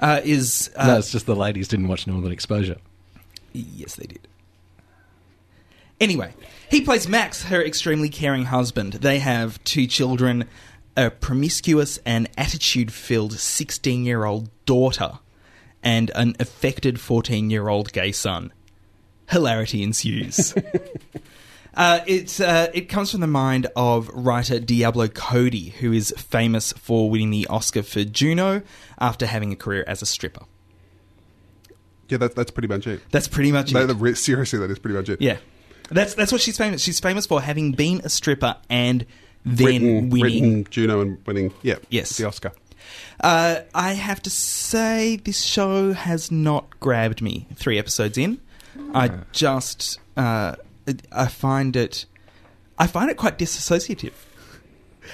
[0.00, 2.76] uh, is uh, no, it's just the ladies didn't watch Northern Exposure.
[3.52, 4.26] yes, they did.
[6.00, 6.32] Anyway,
[6.70, 8.94] he plays Max, her extremely caring husband.
[8.94, 10.46] They have two children,
[10.96, 15.18] a promiscuous and attitude-filled sixteen-year-old daughter,
[15.82, 18.52] and an affected fourteen-year-old gay son.
[19.30, 20.54] Hilarity ensues.
[21.72, 26.72] Uh, it uh, it comes from the mind of writer Diablo Cody, who is famous
[26.72, 28.62] for winning the Oscar for Juno
[28.98, 30.46] after having a career as a stripper.
[32.08, 33.00] Yeah, that, that's pretty much it.
[33.12, 34.16] That's pretty much No, it.
[34.16, 35.20] seriously, that is pretty much it.
[35.22, 35.36] Yeah,
[35.90, 36.82] that's that's what she's famous.
[36.82, 39.06] She's famous for having been a stripper and
[39.46, 40.22] then written, winning.
[40.22, 42.16] written Juno and winning, yeah, Yes.
[42.16, 42.50] the Oscar.
[43.20, 47.46] Uh, I have to say, this show has not grabbed me.
[47.54, 48.40] Three episodes in,
[48.94, 50.56] I just uh,
[51.12, 52.06] I find it
[52.78, 54.12] I find it quite disassociative.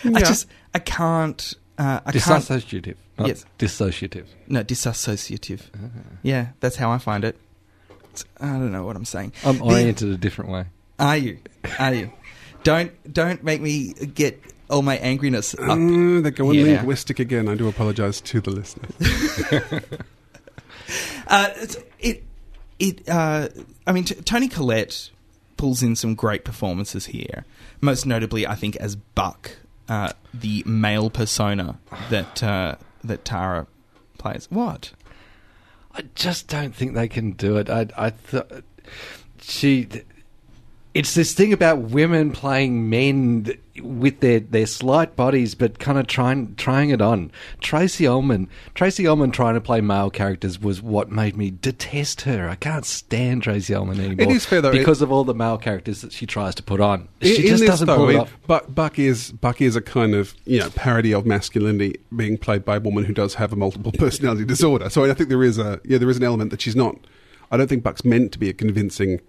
[0.05, 3.45] I just I can't uh, I can't Disassociative, not Yes.
[3.59, 4.27] dissociative.
[4.49, 5.61] no disassociative.
[6.23, 7.37] Yeah, that's how I find it.
[7.91, 9.33] It's- I don't know what I'm saying.
[9.45, 10.65] I'm The- oriented a different way.
[10.99, 11.39] Are you?
[11.79, 12.13] Are you?
[12.63, 15.71] don't don't make me get all my angriness up.
[15.71, 16.77] Uh, they're going Yeah.
[16.77, 17.49] linguistic again.
[17.49, 18.89] I do apologise to the listener.
[21.29, 21.49] Uh,
[21.99, 22.23] it
[22.79, 23.49] it uh,
[23.87, 25.11] I mean t- Toni Collette
[25.57, 27.45] pulls in some great performances here.
[27.81, 29.51] Most notably, I think as Buck,
[29.89, 31.79] uh, the male persona
[32.11, 33.67] that uh, that Tara
[34.19, 34.47] plays.
[34.51, 34.93] What?
[35.93, 37.69] I just don't think they can do it.
[37.69, 38.63] I, I thought
[39.41, 39.89] she.
[40.95, 46.07] It's this thing about women playing men with their, their slight bodies, but kind of
[46.07, 47.31] trying trying it on.
[47.61, 52.49] Tracey Ullman, Tracey Ullman trying to play male characters was what made me detest her.
[52.49, 54.33] I can't stand Tracey Ullman anymore.
[54.33, 54.73] is fair, though.
[54.73, 57.09] because of all the male characters that she tries to put on.
[57.23, 58.37] She just this, doesn't though, pull it off.
[58.47, 62.65] Buck, Buck is Buck is a kind of you know parody of masculinity being played
[62.65, 64.91] by a woman who does have a multiple personality disorder.
[64.91, 66.97] So I think there is a yeah there is an element that she's not.
[67.51, 69.21] I don't think Buck's meant to be a convincing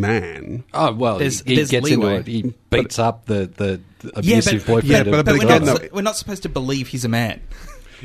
[0.00, 0.64] man.
[0.74, 2.16] Oh well, There's- he there's gets leeway.
[2.16, 2.32] into it.
[2.44, 4.90] He beats up the, the, the Yeah, abusive but, boyfriend.
[4.90, 7.08] yeah, of but, but we're, again, not, though- we're not supposed to believe he's a
[7.08, 7.40] man.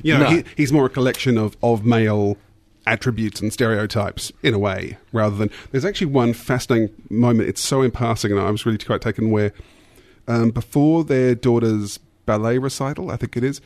[0.02, 0.30] You know, No.
[0.30, 2.38] he, he's more a collection of, of male
[2.88, 5.50] attributes and stereotypes in a way, rather than.
[5.72, 7.50] There's actually one fascinating moment.
[7.50, 9.52] It's so in passing, and I was really quite taken where
[10.28, 13.60] um, before their daughter's ballet recital, I think it is,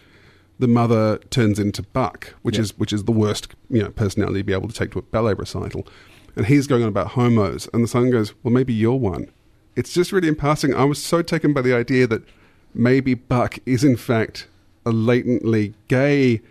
[0.58, 2.62] the mother turns into Buck, which Yeah.
[2.62, 5.02] is which is the worst you know personality to be able to take to a
[5.04, 5.86] ballet recital,
[6.36, 9.30] and he's going on about homos, and the son goes, "Well, maybe you're one."
[9.76, 10.74] It's just really in passing.
[10.74, 12.24] I was so taken by the idea that
[12.74, 14.48] maybe Buck is in fact
[14.86, 16.42] a latently gay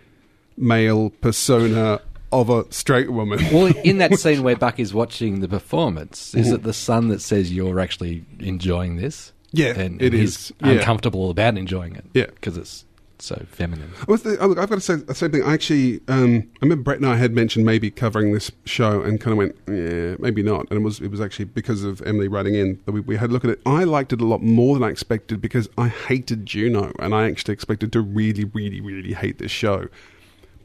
[0.57, 3.39] male persona of a straight woman.
[3.51, 6.55] Well, in that scene where Buck is watching the performance, is mm-hmm.
[6.55, 9.31] it the son that says you're actually enjoying this?
[9.51, 10.53] Yeah, and, it he's is.
[10.61, 10.71] Yeah.
[10.71, 12.05] uncomfortable about enjoying it.
[12.13, 12.25] Yeah.
[12.25, 12.85] because it's
[13.19, 13.91] so feminine.
[14.05, 15.43] What's the, oh, look, I've got to say the same thing.
[15.43, 19.19] I actually, um, I remember Brett and I had mentioned maybe covering this show, and
[19.19, 20.67] kind of went, yeah, maybe not.
[20.69, 23.29] And it was it was actually because of Emily writing in that we, we had
[23.29, 23.61] a look at it.
[23.65, 27.29] I liked it a lot more than I expected because I hated Juno, and I
[27.29, 29.87] actually expected to really, really, really hate this show.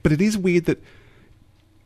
[0.03, 0.83] But it is weird that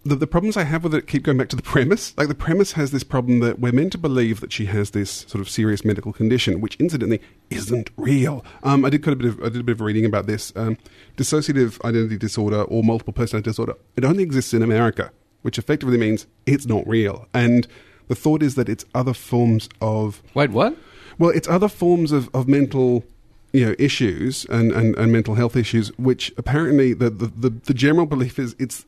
[0.05, 2.17] the, the problems I have with it keep going back to the premise.
[2.17, 5.11] Like the premise has this problem that we're meant to believe that she has this
[5.11, 8.45] sort of serious medical condition, which incidentally isn't real.
[8.63, 10.53] Um, I did quite a bit of I did a bit of reading about this.
[10.57, 10.77] Um,
[11.17, 13.75] dissociative identity disorder or multiple personality disorder.
[13.97, 15.13] It only exists in America,
[15.43, 17.29] which effectively means it's not real.
[17.33, 17.69] And
[18.09, 20.77] the thought is that it's other forms of Wait, what?
[21.19, 23.05] well, it's other forms of, of mental
[23.53, 27.75] you know issues and, and, and mental health issues, which apparently the, the, the, the
[27.75, 28.87] general belief is it's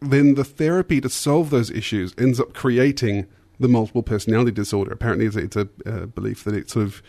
[0.00, 3.26] then the therapy to solve those issues ends up creating
[3.58, 4.92] the multiple personality disorder.
[4.92, 7.02] Apparently, it's a, it's a uh, belief that it sort of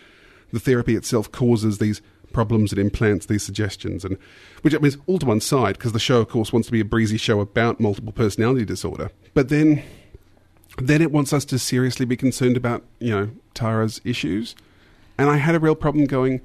[0.52, 4.17] the therapy itself causes these problems and implants these suggestions, and
[4.62, 6.71] which I mean is all to one side because the show, of course, wants to
[6.71, 9.84] be a breezy show about multiple personality disorder, but then
[10.78, 14.56] then it wants us to seriously be concerned about you know Tara's issues,
[15.17, 16.41] And I had a real problem going.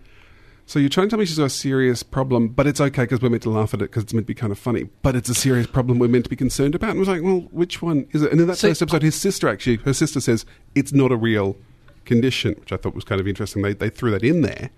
[0.66, 3.20] So you're trying to tell me she's got a serious problem, but it's okay because
[3.20, 4.84] we're meant to laugh at it because it's meant to be kind of funny.
[5.02, 6.90] But it's a serious problem we're meant to be concerned about.
[6.90, 8.32] And I was like, well, which one is it?
[8.32, 11.16] And in that See, first episode, his sister actually, her sister says it's not a
[11.16, 11.56] real
[12.04, 13.62] condition, which I thought was kind of interesting.
[13.62, 14.70] They they threw that in there.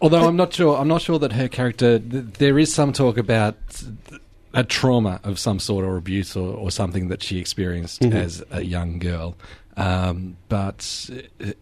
[0.00, 1.98] Although I'm not sure, I'm not sure that her character.
[1.98, 3.56] Th- there is some talk about
[4.54, 8.62] a trauma of some sort or abuse or, or something that she experienced as a
[8.62, 9.36] young girl,
[9.76, 11.10] um, but
[11.44, 11.52] uh,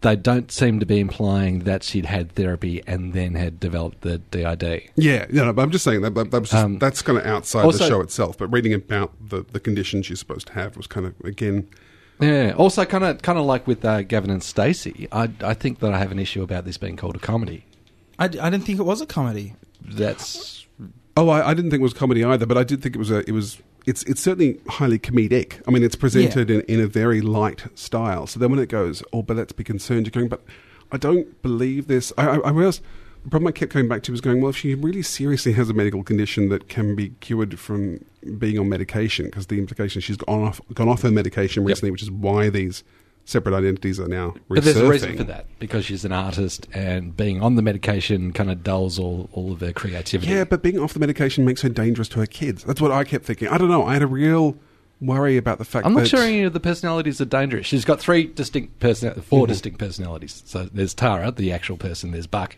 [0.00, 4.18] they don't seem to be implying that she'd had therapy and then had developed the
[4.18, 4.62] DID.
[4.96, 7.18] Yeah, yeah, no, but I'm just saying that, that, that was just, Um, that's kind
[7.18, 8.38] of outside also- the show itself.
[8.38, 11.68] But reading about the, the condition she's supposed to have was kind of again.
[12.20, 12.52] Yeah.
[12.56, 15.92] Also, kind of, kind of like with uh, Gavin and Stacey, I, I think that
[15.92, 17.64] I have an issue about this being called a comedy.
[18.18, 19.54] I, I didn't think it was a comedy.
[19.80, 20.66] That's
[21.16, 23.10] Oh, I, I didn't think it was comedy either, but I did think it was
[23.10, 23.18] a.
[23.28, 23.58] It was.
[23.88, 25.62] It's it's certainly highly comedic.
[25.66, 28.26] I mean, it's presented in, in a very light style.
[28.26, 30.42] So then when it goes, oh, but let's be concerned, you're going, but
[30.92, 32.12] I don't believe this.
[32.18, 32.82] I, I, I realized
[33.24, 35.70] the problem I kept coming back to was going, well, if she really seriously has
[35.70, 38.04] a medical condition that can be cured from
[38.38, 42.02] being on medication, because the implication she's gone off gone off her medication recently, which
[42.02, 42.84] is why these
[43.28, 44.54] separate identities are now resurfacing.
[44.54, 48.32] But there's a reason for that because she's an artist, and being on the medication
[48.32, 50.32] kind of dulls all, all of her creativity.
[50.32, 52.64] Yeah, but being off the medication makes her dangerous to her kids.
[52.64, 53.48] That's what I kept thinking.
[53.48, 53.84] I don't know.
[53.84, 54.56] I had a real
[55.00, 57.66] worry about the fact I'm not sure any of the personalities are dangerous.
[57.66, 59.48] She's got three distinct person, 4 Mhm.
[59.48, 60.42] distinct personalities.
[60.46, 62.10] So there's Tara, the actual person.
[62.10, 62.56] There's Buck.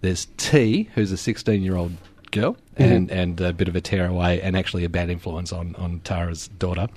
[0.00, 1.92] There's T, who's a 16 year old
[2.32, 6.00] girl, and and a bit of a tearaway, and actually a bad influence on on
[6.00, 6.88] Tara's daughter.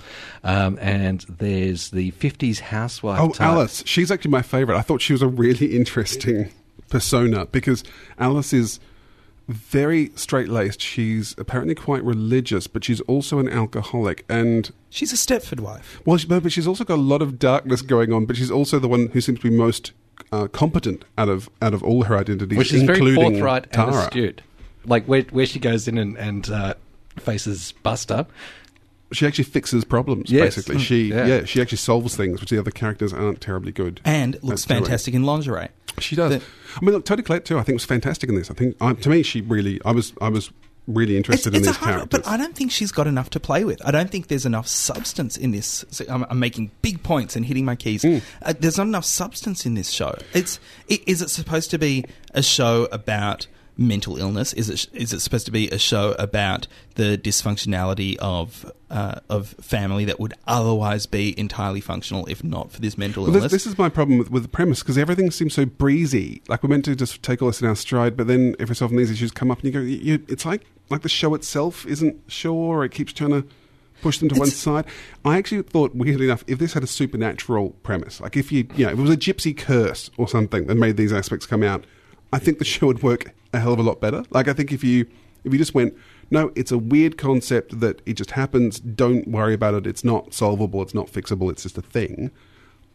[0.42, 3.20] Um, and there's the 50s housewife.
[3.20, 3.46] Oh, type.
[3.46, 3.84] Alice.
[3.86, 4.76] She's actually my favorite.
[4.76, 6.50] I thought she was a really interesting
[6.88, 7.84] persona because
[8.18, 8.80] Alice is
[9.48, 10.80] very straight laced.
[10.80, 14.24] She's apparently quite religious, but she's also an alcoholic.
[14.28, 16.00] And, She's a Stepford wife.
[16.04, 18.78] well, she, but she's also got a lot of darkness going on, but she's also
[18.78, 19.92] the one who seems to be most
[20.32, 23.90] uh, competent out of out of all her identities, which is very including forthright and
[23.94, 24.42] astute.
[24.86, 26.74] Like where where she goes in and, and uh,
[27.18, 28.26] faces Buster.
[29.12, 30.56] She actually fixes problems, Yes.
[30.56, 30.76] basically.
[30.76, 31.26] Mm, She, yeah.
[31.26, 31.44] yeah.
[31.44, 34.00] she actually solves things, which the other characters aren't terribly good.
[34.04, 34.82] And looks at doing.
[34.82, 35.68] fantastic in lingerie.
[36.00, 36.32] She does.
[36.32, 36.42] The-
[36.76, 37.56] I mean, look, Toni Collette too.
[37.58, 38.50] I think was fantastic in this.
[38.50, 39.80] I think um, to me, she really.
[39.84, 40.12] I was.
[40.20, 40.50] I was
[40.88, 42.20] really interested in a these hard- characters.
[42.22, 43.80] But I don't think she's got enough to play with.
[43.86, 45.84] I don't think there's enough substance in this.
[45.90, 48.02] So I'm, I'm making big points and hitting my keys.
[48.02, 48.18] Hmm.
[48.42, 50.16] Uh, there's not enough substance in this show.
[50.34, 50.58] It's
[50.90, 54.52] i- is it supposed to be a show about mental illness?
[54.52, 59.48] Is it is it supposed to be a show about the dysfunctionality of uh, of
[59.60, 63.52] family that would otherwise be entirely functional if not for this mental Well, illness?
[63.52, 66.42] this, this is my problem with, with the premise because everything seems so breezy.
[66.48, 68.84] Like we're meant to just take all this in our stride, but then every so
[68.84, 71.34] often these issues come up, and you go, you, you, it's like like the show
[71.34, 73.44] itself isn't sure, or it keeps trying to
[74.02, 74.84] push them to one side.
[75.24, 78.84] I actually thought, weirdly enough, if this had a supernatural premise, like if you, you
[78.86, 81.84] know, if it was a gypsy curse or something that made these aspects come out,
[82.32, 84.24] I think the show would work a hell of a lot better.
[84.30, 85.06] Like I think if you
[85.44, 85.94] if you just went,
[86.30, 88.80] no, it's a weird concept that it just happens.
[88.80, 89.86] Don't worry about it.
[89.86, 90.82] It's not solvable.
[90.82, 91.50] It's not fixable.
[91.50, 92.30] It's just a thing.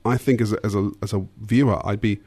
[0.05, 2.19] I think as a, as a as a viewer, I'd be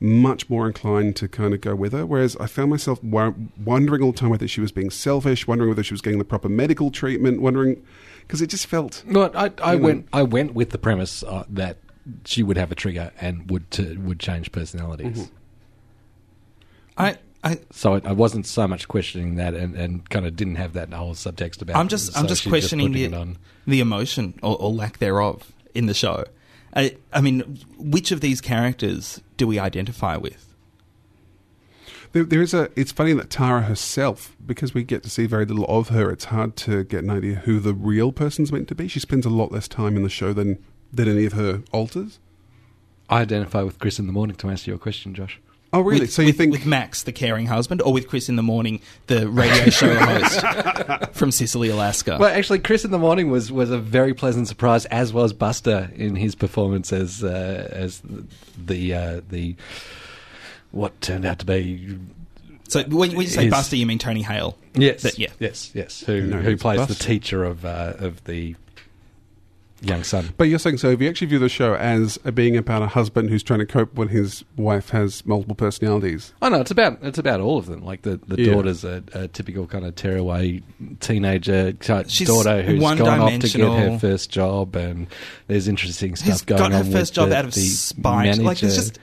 [0.00, 2.04] much more inclined to kind of go with her.
[2.04, 5.70] Whereas I found myself wo- wondering all the time whether she was being selfish, wondering
[5.70, 7.84] whether she was getting the proper medical treatment, wondering
[8.22, 9.84] because it just felt No, I, I You know.
[9.84, 11.76] went I went with the premise uh, that
[12.24, 15.18] she would have a trigger and would to, would change personalities.
[15.18, 15.34] Mm-hmm.
[16.98, 20.56] I, I So I, I wasn't so much questioning that, and, and kind of didn't
[20.56, 21.76] have that whole subtext about.
[21.76, 23.38] I'm just I'm just questioning putting the on.
[23.66, 26.24] the emotion or, or lack thereof in the show.
[26.74, 30.54] I, I mean, which of these characters do we identify with?
[32.12, 32.70] There, there is a.
[32.76, 36.26] It's funny that Tara herself, because we get to see very little of her, it's
[36.26, 38.88] hard to get an idea who the real person's meant to be.
[38.88, 42.18] She spends a lot less time in the show than than any of her alters.
[43.08, 45.40] I identify with Chris in the morning to answer your question, Josh.
[45.74, 46.00] Oh, really?
[46.00, 46.52] With, so you with- think?
[46.52, 51.14] with Max, the caring husband, or with Chris in the morning, the radio show host
[51.14, 52.18] from Cicely, Alaska?
[52.20, 55.90] Well, actually, Chris in the morning was, was a very pleasant surprise, as was Buster
[55.94, 58.02] in his performance as uh, as
[58.62, 59.56] the uh, the
[60.72, 61.98] what turned out to be
[62.68, 64.56] so when, when you say Is- Buster, you mean Tony Hale?
[64.74, 65.28] yes, That- yeah.
[65.38, 68.56] yes, yes, who No, who it's plays the teacher of uh, of the
[69.82, 70.32] young son.
[70.38, 70.90] But you're saying so?
[70.90, 73.66] If you actually view the show as a being about a husband who's trying to
[73.66, 77.66] cope when his wife has multiple personalities, Oh no, it's about it's about all of
[77.66, 77.84] them.
[77.84, 78.52] Like the, the Yeah.
[78.54, 80.62] daughter's a, a typical kind of tearaway
[81.00, 85.06] teenager type She's daughter who's gone off to get her first job, and
[85.48, 86.84] there's interesting stuff Who's going got on.
[86.86, 88.24] her first with job the, out of the spite?
[88.26, 88.98] Manager Like, there's just-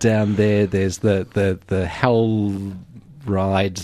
[0.00, 0.66] down there.
[0.66, 2.72] There's the the the hell
[3.24, 3.80] ride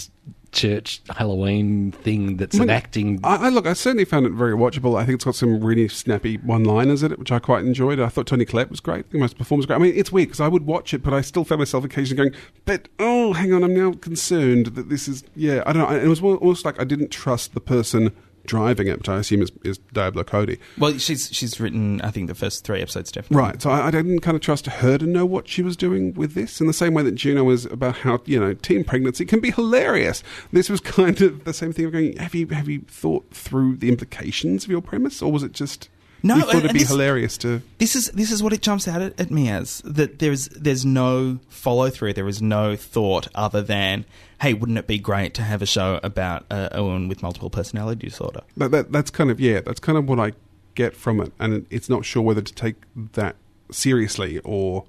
[0.52, 3.20] church Halloween thing that's an Well, acting.
[3.22, 3.66] I, I look.
[3.66, 4.98] I certainly found it very watchable.
[4.98, 8.00] I think it's got some really snappy one-liners in it, which I quite enjoyed.
[8.00, 9.06] I thought Toni Collette was great.
[9.06, 9.76] I think most performance was great.
[9.76, 12.30] I mean, it's weird because I would watch it, but I still found myself occasionally
[12.30, 15.96] going, "But oh, hang on, I'm now concerned that this is yeah." I don't know.
[15.96, 18.12] It was almost like I didn't trust the person
[18.46, 20.58] driving it, which I assume is, is Diablo Cody.
[20.78, 23.36] Well, she's she's written, I think, the first three episodes definitely.
[23.36, 23.62] Right.
[23.62, 26.34] So I, I didn't kind of trust her to know what she was doing with
[26.34, 29.40] this in the same way that Juno was about how, you know, teen pregnancy can
[29.40, 30.22] be hilarious.
[30.52, 33.76] This was kind of the same thing of going, have you, have you thought through
[33.76, 35.22] the implications of your premise?
[35.22, 35.88] Or was it just,
[36.22, 37.62] No, you thought it'd be this- hilarious to...
[37.78, 40.84] This is this is what it jumps out at, at me as that there's there's
[40.84, 42.12] no follow through.
[42.12, 44.04] There is no thought other than,
[44.40, 47.50] hey, wouldn't it be great to have a show about uh, a woman with multiple
[47.50, 48.40] personality disorder?
[48.56, 50.32] That, that, that's kind of, yeah, that's kind of what I
[50.74, 51.32] get from it.
[51.38, 52.76] And it's not sure whether to take
[53.12, 53.36] that
[53.70, 54.86] seriously or,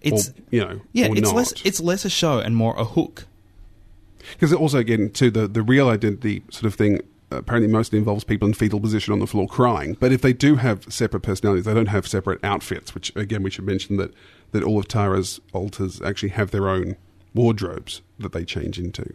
[0.00, 1.34] It's or you know, yeah, or it's not.
[1.34, 3.26] less it's less a show and more a hook.
[4.32, 7.00] Because also, again, to the, the real identity sort of thing,
[7.30, 9.98] apparently mostly involves people in fetal position on the floor crying.
[10.00, 13.50] But if they do have separate personalities, they don't have separate outfits, which, again, we
[13.50, 14.14] should mention that,
[14.52, 16.96] that all of Tara's alters actually have their own
[17.34, 19.12] wardrobes that they change into.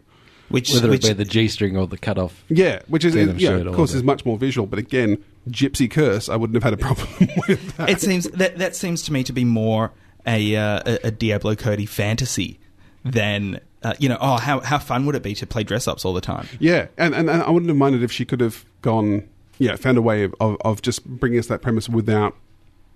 [0.49, 2.43] Which, whether which it be the G string or the cut off.
[2.49, 4.65] Yeah, which is, Denim yeah, of course, is much more visual.
[4.65, 7.89] But again, Gypsy Curse, I wouldn't have had a problem with that.
[7.89, 9.91] it seems that that seems to me to be more
[10.25, 12.59] a uh, a, a Diablo Cody fantasy
[13.05, 14.17] than uh, you know.
[14.19, 16.47] Oh, how how fun would it be to play dress ups all the time?
[16.59, 19.27] Yeah, and, and, and I wouldn't have minded if she could have gone,
[19.57, 22.35] yeah, found a way of, of, of just bringing us that premise without,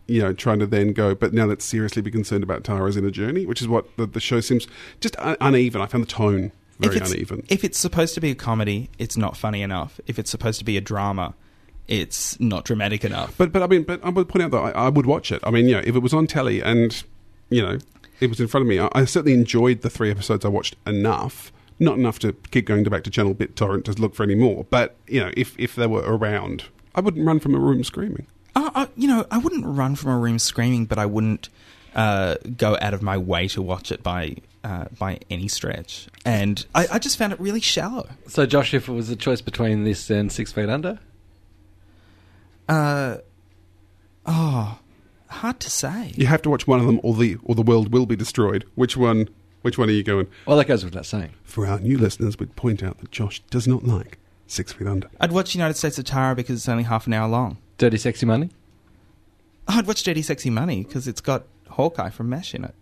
[0.07, 3.11] you know, trying to then go, but now let's seriously be concerned about Tara's inner
[3.11, 4.67] journey, which is what the, the show seems
[4.99, 5.81] just un- uneven.
[5.81, 7.43] I found the tone very if uneven.
[7.49, 9.99] If it's supposed to be a comedy, it's not funny enough.
[10.07, 11.35] If it's supposed to be a drama,
[11.87, 13.37] it's not dramatic enough.
[13.37, 15.41] But but I mean, but I would point out that I, I would watch it.
[15.43, 17.03] I mean, you know, if it was on telly and
[17.49, 17.77] you know
[18.19, 20.75] it was in front of me, I, I certainly enjoyed the three episodes I watched
[20.85, 21.51] enough.
[21.79, 24.65] Not enough to keep going to back to channel BitTorrent to look for any more.
[24.69, 28.27] But you know, if if they were around, I wouldn't run from a room screaming.
[28.55, 31.49] Uh, uh, you know, I wouldn't run from a room screaming, but I wouldn't
[31.95, 36.07] uh, go out of my way to watch it by uh, by any stretch.
[36.25, 38.07] And I, I just found it really shallow.
[38.27, 40.99] So, Josh, if it was a choice between this and Six Feet Under,
[42.69, 43.17] Uh,
[44.25, 44.79] oh,
[45.27, 46.13] hard to say.
[46.15, 48.65] You have to watch one of them, or the or the world will be destroyed.
[48.75, 49.29] Which one?
[49.63, 50.27] Which one are you going?
[50.45, 51.31] well, that goes without saying.
[51.43, 55.09] For our new listeners, we'd point out that Josh does not like Six Feet Under.
[55.21, 57.57] I'd watch United States of Tara because it's only half an hour long.
[57.77, 58.49] Dirty Sexy Money?
[59.67, 62.75] I'd watch Dirty Sexy Money because it's got Hawkeye from MASH in it.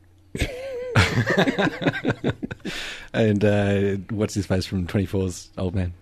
[3.14, 5.94] And uh, what's his face from 24's Old Man?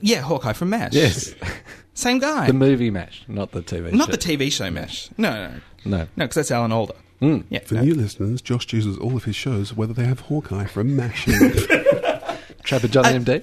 [0.00, 0.94] Yeah, Hawkeye from MASH.
[0.94, 1.34] Yes.
[1.94, 2.46] Same guy.
[2.46, 4.12] the movie MASH, not the TV Not show.
[4.12, 5.10] the TV show MASH.
[5.18, 5.54] No, no, no.
[5.84, 5.98] No.
[5.98, 6.94] No, because that's Alan Alda.
[7.20, 7.44] Mm.
[7.48, 7.60] Yeah.
[7.60, 7.82] For no.
[7.82, 11.28] new listeners, Josh chooses all of his shows whether they have Hawkeye from MASH.
[11.28, 12.38] in it.
[12.64, 13.42] Trapper John MD?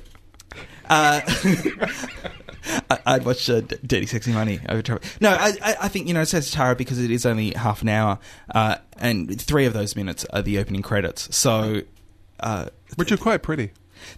[0.90, 1.22] Uh,
[2.90, 5.00] I- I'd watch uh, Dirty Sexy Money over Tara.
[5.22, 7.82] No, I, I, I think you know it says Tara because it is only half
[7.82, 8.20] an hour,
[8.54, 11.36] uh, and three of those minutes are the opening credits.
[11.36, 11.82] So
[12.40, 13.72] uh, Which are quite pretty.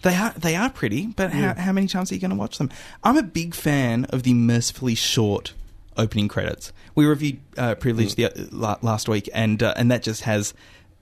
[0.04, 2.58] they are they are pretty, but how, how many times are you going to watch
[2.58, 2.70] them?
[3.04, 5.54] I'm a big fan of the mercifully short
[5.98, 6.72] opening credits.
[6.96, 10.54] We reviewed uh, Privilege the uh, last week, and uh, and that just has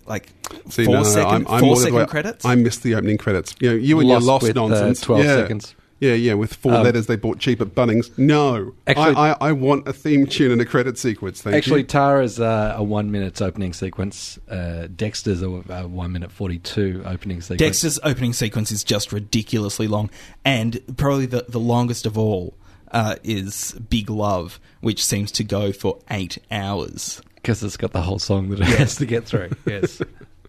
[0.05, 0.27] like
[0.69, 2.45] See, four no, no, no, second- I'm, I'm four more the second way- credits.
[2.45, 3.55] I missed the opening credits.
[3.61, 5.01] You know, you and Lost your lost with, uh, nonsense.
[5.01, 5.35] 12 yeah.
[5.35, 5.75] seconds.
[6.03, 8.15] Yeah, yeah, with four Um, letters they bought cheap at Bunnings.
[8.17, 11.41] No, Actually- I, I, I want a theme tune and a credit sequence.
[11.41, 11.87] Thank Actually, you.
[11.87, 14.37] Tara's uh, a one minute opening sequence.
[14.49, 17.59] Uh, Dexter's a, a one minute 42 opening sequence.
[17.59, 20.09] Dexter's opening sequence is just ridiculously long,
[20.43, 22.57] and probably the, the longest of all
[22.91, 27.21] uh, is Big Love, which seems to go for eight hours.
[27.35, 29.51] Because it's got the whole song that it has to get through.
[29.65, 30.01] Yes.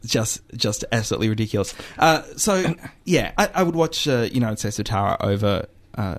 [0.04, 1.74] Just, just absolutely ridiculous.
[1.98, 2.74] Uh, so,
[3.04, 6.18] yeah, I, I would watch uh, United States of Tara over, uh,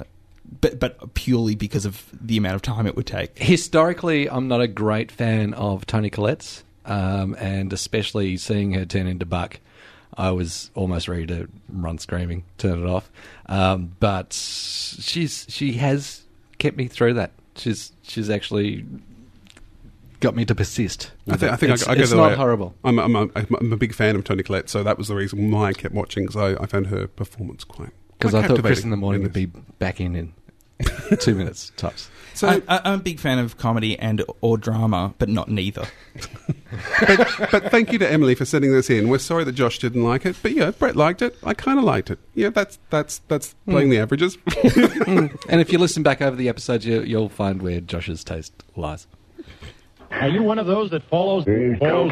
[0.61, 3.37] but but purely because of the amount of time it would take.
[3.37, 9.07] Historically, I'm not a great fan of Toni Collette's, um, and especially seeing her turn
[9.07, 9.59] into Buck,
[10.17, 13.09] I was almost ready to run screaming, turn it off.
[13.47, 16.23] Um, but she's she has
[16.57, 17.31] kept me through that.
[17.55, 18.85] She's she's actually
[20.25, 21.11] got me to persist.
[21.29, 21.51] I think.
[21.51, 22.75] I think it's, I, I it's not way- horrible.
[22.83, 25.51] I'm, I'm, a, I'm a big fan of Toni Collette, so that was the reason
[25.51, 27.91] why I kept watching because I, I found her performance quite.
[28.17, 30.33] Because I thought Chris in the morning would be back in in
[31.19, 32.09] two minutes tops.
[32.33, 35.85] So, I, I, I'm a big fan of comedy and or drama, but not neither.
[36.99, 39.07] but, but thank you to Emily for sending this in.
[39.07, 41.37] We're sorry that Josh didn't like it, but yeah, Brett liked it.
[41.43, 42.19] I kind of liked it.
[42.33, 43.71] Yeah, that's that's that's hmm.
[43.71, 44.37] playing the averages.
[45.05, 45.27] Hmm.
[45.49, 49.05] And if you listen back over the episodes, you, you'll find where Josh's taste lies.
[50.11, 51.43] Are you one of those that follows
[51.79, 52.11] follows,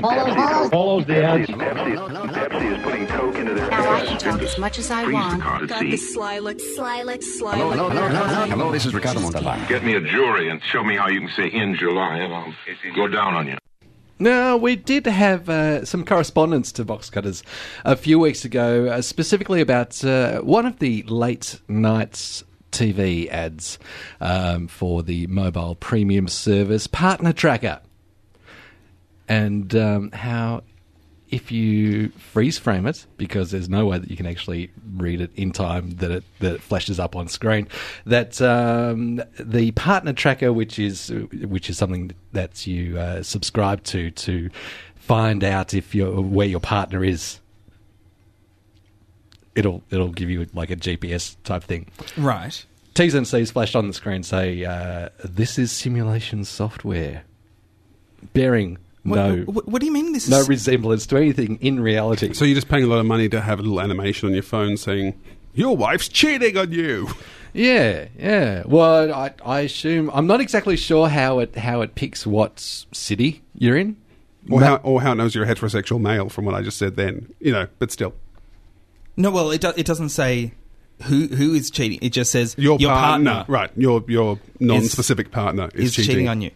[0.69, 1.47] follows the ads?
[1.49, 1.97] Pepsi,
[2.29, 5.41] Pepsi is putting Coke into their Now I can talk as much as I want.
[5.41, 5.91] car Got see.
[5.91, 7.93] the sly look, sly look, sly look.
[8.49, 9.67] Hello, this is Ricardo Montalban.
[9.67, 12.53] Get me a jury and show me how you can say in July, and I'll
[12.95, 13.57] go down on you.
[14.19, 17.43] Now, we did have uh, some correspondence to Box Cutters
[17.83, 23.79] a few weeks ago, uh, specifically about uh, one of the late nights TV ads
[24.19, 27.79] um, for the mobile premium service Partner Tracker.
[29.29, 30.63] And um, how,
[31.29, 35.31] if you freeze frame it, because there's no way that you can actually read it
[35.35, 37.67] in time that it, that it flashes up on screen,
[38.05, 44.11] that um, the partner tracker, which is which is something that you uh, subscribe to
[44.11, 44.49] to
[44.95, 47.39] find out if you're where your partner is.
[49.55, 51.87] It'll it'll give you like a GPS type thing.
[52.17, 52.65] Right.
[52.93, 57.23] T's and C's flashed on the screen say, uh, "This is simulation software,
[58.33, 60.49] bearing What, no what, what do you mean this no is?
[60.49, 63.59] resemblance to anything in reality." So you're just paying a lot of money to have
[63.59, 65.19] a little animation on your phone saying,
[65.53, 67.09] your wife's cheating on you.
[67.55, 68.63] Yeah, yeah.
[68.65, 73.43] Well, I, I assume I'm not exactly sure how it how it picks what city
[73.55, 73.97] you're in.
[74.49, 76.77] Or Ma- how, or how it knows you're a heterosexual male from what I just
[76.79, 77.31] said then.
[77.39, 78.15] You know, but still.
[79.17, 80.53] No, well, it, do, it doesn't say
[81.03, 81.99] who who is cheating.
[82.01, 86.27] It just says Your, partner, partner, Right, your, your non-specific partner is, is cheating.
[86.29, 86.51] on you.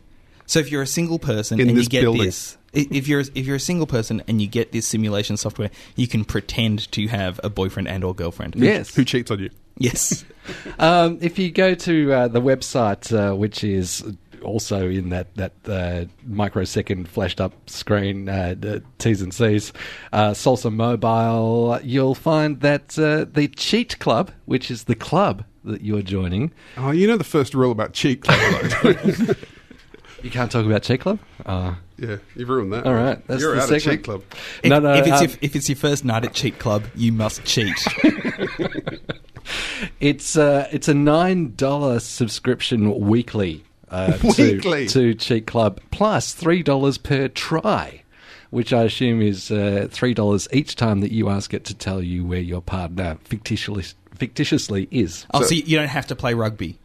[0.45, 2.23] So if you're a single person In and this you get building.
[2.23, 5.69] this, i- if you're if you're a single person and you get this simulation software,
[5.97, 8.55] you can pretend to have a boyfriend and or girlfriend.
[8.55, 8.95] Yes.
[8.95, 9.49] Who cheats on you?
[9.77, 10.23] Yes.
[10.79, 14.01] Um, if you go to uh, the website, uh, which is
[14.47, 19.73] also in that that uh, microsecond flashed up screen, uh, the T's and C's,
[20.13, 25.81] uh, Salsa Mobile, you'll find that uh, the Cheat Club, which is the club that
[25.81, 28.39] you're joining, Oh, you know the first rule about cheat club,
[28.81, 28.89] though.
[30.23, 31.19] you can't talk about Cheat Club.
[31.45, 32.85] Uh, yeah, you've ruined that.
[32.85, 34.23] all right, that's You're the out of cheat club.
[34.63, 36.85] If, No, no, if it's um, your, if it's your first night at Cheat Club,
[36.95, 37.75] you must cheat.
[39.99, 43.63] It's uh, it's a nine dollar subscription weekly.
[43.89, 44.87] Uh, Weekly?
[44.87, 48.03] to, to Cheat Club plus three dollars per try,
[48.49, 52.01] which I assume is uh, three dollars each time that you ask it to tell
[52.01, 55.25] you where your partner fictitiously fictitiously is.
[55.33, 56.77] oh, so you don't have to play rugby.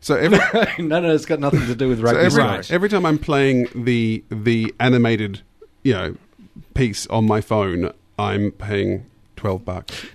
[0.00, 0.38] So every,
[0.82, 2.18] no, no, it's got nothing to do with so rugby.
[2.20, 2.70] every, so much.
[2.72, 5.40] every time I'm playing the the animated,
[5.84, 6.16] you know,
[6.74, 10.06] piece on my phone, I'm paying twelve bucks.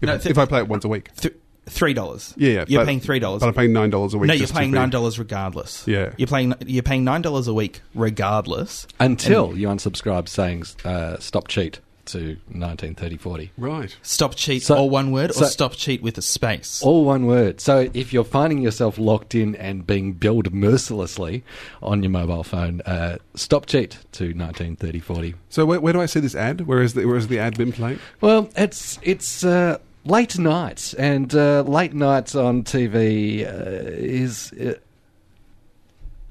[0.00, 1.14] If, No, th- if I play it once a week.
[1.16, 1.34] Th-
[1.68, 2.34] three dollars.
[2.36, 2.64] Yeah, yeah.
[2.68, 3.40] You're but- paying three dollars.
[3.40, 4.28] But I'm paying nine dollars a week.
[4.28, 5.86] No, you're just to paying be- nine dollars regardless.
[5.86, 6.12] Yeah.
[6.16, 8.86] you're paying you're paying nine dollars a week regardless.
[9.00, 13.52] Until you unsubscribe saying uh, stop cheat to 193040.
[13.58, 13.94] Right.
[14.02, 16.82] Stop cheat, So- all one word, so- or stop cheat with a space.
[16.82, 17.60] All one word.
[17.60, 21.44] So if you're finding yourself locked in and being billed mercilessly
[21.82, 25.34] on your mobile phone, uh, stop cheat to 193040.
[25.50, 26.62] So where, where do I see this ad?
[26.62, 27.98] Where is the where has the ad been played?
[28.22, 34.52] Well, it's it's uh, late night, and uh, late night on TV uh, is.
[34.52, 34.74] Uh,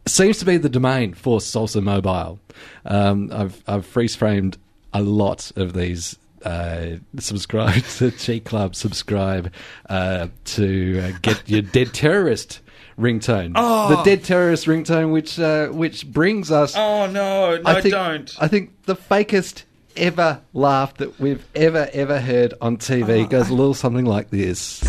[0.07, 2.39] Seems to be the domain for Salsa Mobile.
[2.86, 4.57] Um, I've I've freeze framed
[4.93, 6.18] a lot of these.
[6.45, 8.74] Uh, subscribe to Cheat Club.
[8.74, 9.51] Subscribe
[9.89, 12.61] uh, to uh, get your dead terrorist
[12.97, 13.53] ringtone.
[13.55, 13.97] Oh.
[13.97, 18.36] The dead terrorist ringtone, which uh, which brings us Oh no, no, I think, don't.
[18.39, 19.63] I think the fakest
[19.97, 24.81] ever laugh that we've ever ever heard on TV goes a little something like this.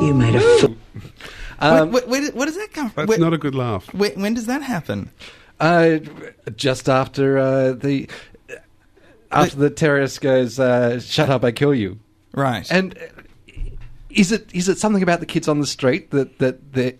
[0.00, 0.76] You made a fool.
[1.60, 3.06] Um, where, where, where does that come from?
[3.06, 3.92] That's Where- not a good laugh.
[3.92, 5.10] where- when does that happen?
[5.60, 5.98] uh,
[6.54, 8.08] just after uh, the
[9.32, 11.98] after the terrorist goes, uh, "Shut up, I kill you,"
[12.32, 12.70] Right.
[12.70, 12.96] and
[14.08, 16.98] is it is it something about the kids on the street that that that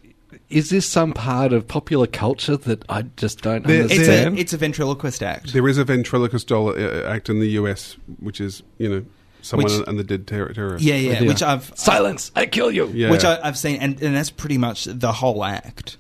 [0.51, 4.39] is this some part of popular culture that I just don't There- it's a understand?
[4.39, 5.53] it's a ventriloquist act.
[5.53, 9.05] There is a ventriloquist doll uh, act in the US, which is you know
[9.43, 10.85] someone Which- and the dead ter- terrorist.
[10.85, 11.21] yeah, yeah.
[11.21, 11.29] Yeah.
[11.29, 12.33] Which I've Silence!
[12.35, 12.89] I kill you.
[12.95, 13.11] Yeah.
[13.11, 15.97] which I, I've seen, and, and that's pretty much the whole act.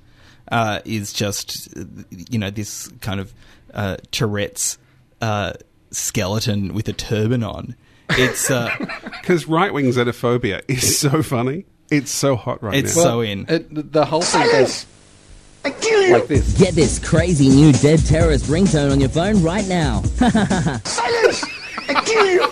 [0.50, 1.84] Uh, is just uh,
[2.30, 3.34] you know this kind of
[3.74, 4.78] uh, Tourette's
[5.20, 5.52] uh,
[5.90, 7.74] skeleton with a turban on.
[8.10, 8.74] It's uh,
[9.20, 11.66] Because right wing xenophobia is so funny.
[11.90, 13.02] It's so hot right It's now.
[13.02, 13.46] It's so in.
[13.48, 14.86] It, the whole thing goes
[16.10, 16.58] like this.
[16.58, 20.02] Get this crazy new dead terrorist ringtone on your phone right now.
[20.84, 21.44] Silence!
[21.88, 22.46] I kill you!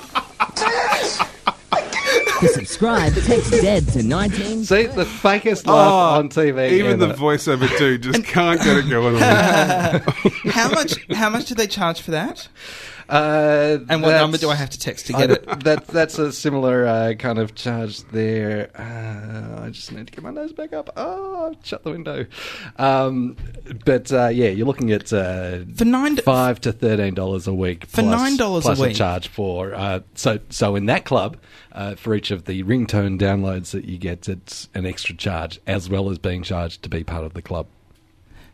[0.54, 1.18] Silence!
[2.40, 4.64] To subscribe, text dead to 19.
[4.64, 6.70] See the fakest laugh oh, on TV.
[6.70, 9.20] Oh, Even the voiceover dude just can't get it going on.
[10.50, 10.96] how much?
[11.12, 12.48] How much do they charge for that?
[13.08, 15.46] Uh, And what number do I have to text to get I- it?
[15.64, 18.70] That that's a similar uh, kind of charge there.
[18.76, 20.90] Uh, I just need to get my nose back up.
[20.96, 22.26] Oh, shut the window.
[22.78, 23.36] Um,
[23.84, 27.86] but uh, yeah, you're looking at uh, For nine- five to thirteen dollars a week
[27.86, 28.96] For $9 a plus week.
[28.96, 31.36] charge for uh, so so in that club
[31.72, 35.88] uh, for each of the ringtone downloads that you get, it's an extra charge as
[35.88, 37.66] well as being charged to be part of the club.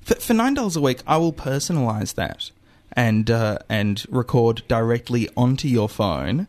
[0.05, 2.51] For, for nine dollars a week, I will personalize that
[2.95, 6.47] and uh, and record directly onto your phone.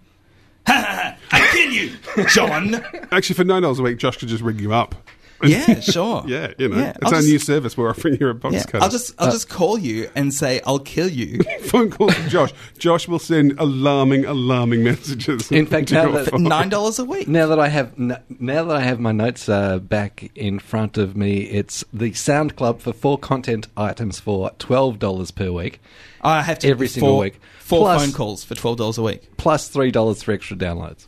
[0.67, 1.17] Ha ha ha!
[1.31, 2.75] I kill you, John.
[3.11, 4.95] Actually, for nine dollars a week, Josh could just ring you up.
[5.49, 6.23] Yeah, sure.
[6.27, 7.77] Yeah, you know, Yeah, it's I'll our just- new service.
[7.77, 8.83] We're offering you a box Yeah, cutter.
[8.83, 11.41] I'll just I'll just call you and say I'll kill you.
[11.63, 12.51] phone call to Josh.
[12.77, 15.51] Josh will send alarming, alarming messages.
[15.51, 17.27] In fact, now that- Nine dollars a week.
[17.27, 18.17] Now that I have now
[18.65, 22.79] that I have my notes uh, back in front of me, it's the Sound Club
[22.81, 25.81] for four content items for twelve dollars per week,
[26.21, 27.39] I have to Every four, single week.
[27.59, 29.37] Four Plus- phone calls for twelve dollars a week.
[29.37, 31.05] plus three dollars for extra downloads.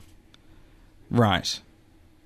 [1.11, 1.59] Right.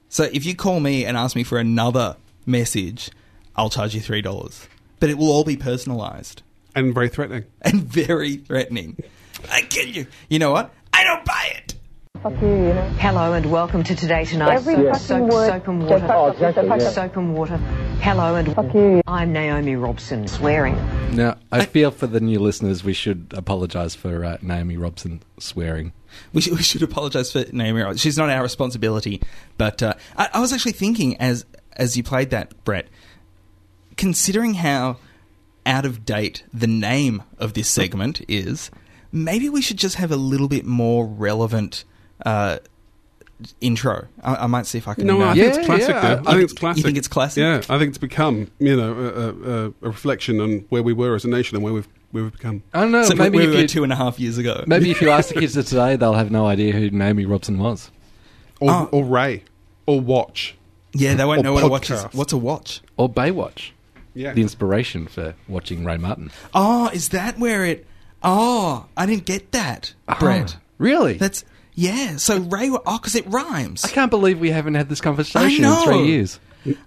[0.10, 3.12] So if you call me and ask me for another message,
[3.55, 4.68] I'll charge you three dollars.
[4.99, 6.41] But it will all be personalized
[6.76, 7.45] and very threatening.
[7.62, 9.01] and very threatening.
[9.51, 10.07] I kill you.
[10.30, 10.74] You know what?
[10.91, 11.68] I don't buy it.
[12.22, 14.55] Hello and welcome to Today Tonight.
[14.55, 15.47] Every soap, fucking soap, word.
[15.47, 16.07] soap and water.
[16.11, 16.78] Oh, exactly, yeah.
[16.80, 17.55] Soap and water.
[18.01, 19.01] Hello and Fuck you.
[19.07, 20.28] I'm Naomi Robson.
[20.28, 20.76] Swearing.
[21.15, 25.93] Now, I feel for the new listeners, we should apologise for uh, Naomi Robson swearing.
[26.34, 27.84] We should, we should apologise for Naomi.
[27.84, 27.99] Ross.
[27.99, 29.22] She's not our responsibility.
[29.57, 31.45] But uh, I, I was actually thinking as
[31.78, 32.89] as you played that, Brett,
[33.95, 34.97] considering how
[35.65, 38.72] out of date the name of this segment is,
[39.09, 41.86] maybe we should just have a little bit more relevant
[42.26, 42.57] uh,
[43.61, 44.07] intro.
[44.24, 45.07] I, I might see if I can.
[45.07, 45.95] No, uh, I think it's classic.
[45.95, 46.22] though.
[46.28, 46.78] I think it's classic.
[46.78, 47.41] You think it's classic?
[47.41, 51.15] Yeah, I think it's become you know a, a, a reflection on where we were
[51.15, 52.63] as a nation and where we've where we've become.
[52.74, 53.03] I don't know.
[53.03, 54.63] So maybe we if were you, two and a half years ago.
[54.67, 57.57] maybe if you ask the kids of today, they'll have no idea who Naomi Robson
[57.59, 57.91] was.
[58.59, 58.89] Or, Oh.
[58.91, 59.43] or Ray,
[59.86, 60.55] or Watch.
[60.91, 62.01] Yeah, they won't Or know what a watch is.
[62.13, 62.82] What's a watch?
[62.97, 63.72] Or Baywatch,
[64.15, 66.32] Yeah, the inspiration for watching Ray Martin.
[66.53, 67.86] Oh, is that where it?
[68.24, 70.55] Oh, I didn't get that, Brett.
[70.57, 71.13] Oh, really?
[71.13, 71.45] That's
[71.80, 72.17] yeah.
[72.17, 72.69] So Ray.
[72.69, 73.86] Oh, because it rhymes.
[73.86, 76.39] I can't believe we haven't had this conversation I in three years.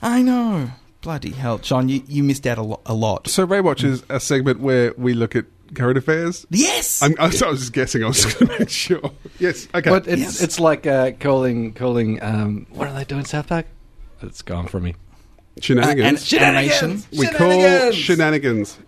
[0.03, 0.71] I know.
[1.01, 1.89] Bloody hell, John!
[1.89, 3.27] You, you missed out a, lo- a lot.
[3.27, 6.47] So Raywatch is a segment where we look at current affairs.
[6.51, 7.03] Yes.
[7.03, 8.05] I'm, I was I was just guessing.
[8.05, 9.11] I was just going to make sure.
[9.41, 9.67] Yes.
[9.75, 9.91] Okay.
[9.91, 10.43] But it's Yes.
[10.43, 12.23] it's like uh, calling calling.
[12.23, 13.67] Um, what are they doing, South Park?
[14.21, 14.95] It's gone from me.
[15.61, 16.33] shenanigans.
[16.33, 17.03] and animation.
[17.19, 18.79] we call shenanigans.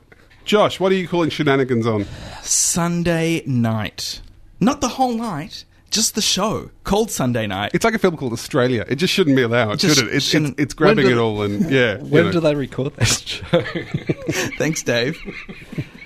[0.44, 2.06] Josh, what are you calling shenanigans on?
[2.42, 4.20] Sunday night,
[4.60, 5.64] not the whole night,
[5.94, 7.70] just the show called Sunday Night.
[7.74, 8.84] It's like a film called Australia.
[8.88, 10.14] It just shouldn't be allowed, Just should it?
[10.14, 11.98] It's, it's, it's grabbing it all and yeah.
[11.98, 12.32] you When know.
[12.32, 13.62] do they record this show?
[14.58, 15.16] Thanks, Dave.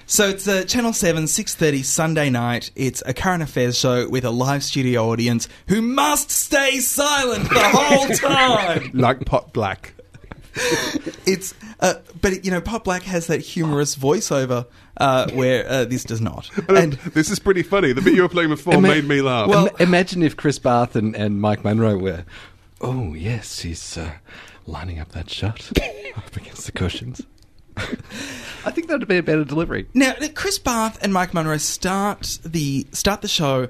[0.07, 2.71] So it's uh, Channel 7, 6.30 Sunday night.
[2.77, 7.59] It's a current affairs show with a live studio audience who must stay silent the
[7.59, 8.91] whole time.
[8.95, 9.93] like pot black?
[11.27, 14.65] It's, uh, but you know, Pot Black has that humorous voiceover
[14.97, 16.49] uh, where uh, this does not.
[16.69, 17.93] And And this is pretty funny.
[17.93, 19.47] The bit you were playing before Ima- made me laugh.
[19.49, 22.25] Well- Im- imagine if Chris Bath and, and Mike Munro were.
[22.81, 24.13] Oh yes, he's uh,
[24.67, 25.71] lining up that shot
[26.17, 27.21] up against the cushions.
[28.65, 29.87] I think that'd be a better delivery.
[29.95, 33.69] now, Chris Bath and Mike Munro start the start the show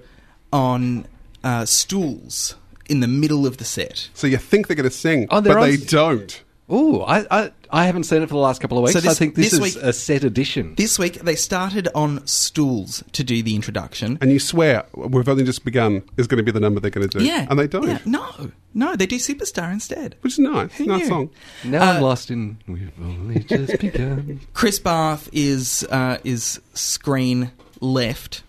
[0.53, 1.07] on
[1.45, 2.55] uh, stools
[2.89, 4.09] in the middle of the set.
[4.15, 6.43] so you think they're going to sing, Oh, they're but on they don't.
[6.71, 8.93] Ooh, I, I I haven't seen it for the last couple of weeks.
[8.93, 10.75] So this- I think this, this is week- a set edition.
[10.77, 14.19] This week they started on stools to do the introduction.
[14.21, 17.09] And you swear we've only just begun is going to be the number they're going
[17.09, 17.25] to do.
[17.25, 17.87] Yeah, and they don't.
[17.87, 20.17] Yeah, no, no, they do Superstar instead.
[20.21, 20.75] Which is nice.
[20.77, 21.07] Who nice knew?
[21.09, 21.31] song.
[21.65, 22.59] now Uh, I'm lost in.
[22.67, 24.41] We've only just begun.
[24.53, 27.51] Chris Bath is uh, is screen
[27.81, 28.43] left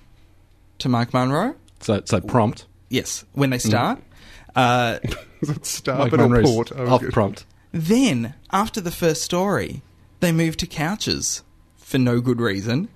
[0.79, 1.55] to Mike Munro.
[1.79, 2.65] So so prompt.
[2.89, 3.67] Yes, when they Mm.
[3.67, 4.03] start.
[4.55, 4.97] Uh,
[5.41, 6.71] Is it Starboard Mike or Munro's Port?
[6.75, 7.13] I was off good.
[7.13, 7.45] prompt.
[7.71, 9.81] Then, after the first story,
[10.19, 11.43] they move to couches
[11.77, 12.89] for no good reason,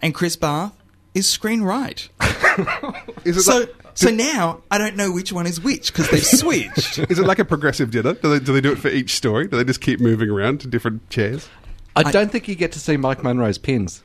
[0.00, 0.72] and Chris Bath
[1.14, 2.08] is screen right.
[3.24, 6.24] Is it So, like, so now I don't know which one is which because they've
[6.40, 6.98] switched.
[6.98, 8.14] is it like a progressive dinner?
[8.14, 9.46] Do they, do they do it for each story?
[9.46, 11.48] Do they just keep moving around to different chairs?
[11.96, 14.02] I, don't think you get to see Mike Munro's pins.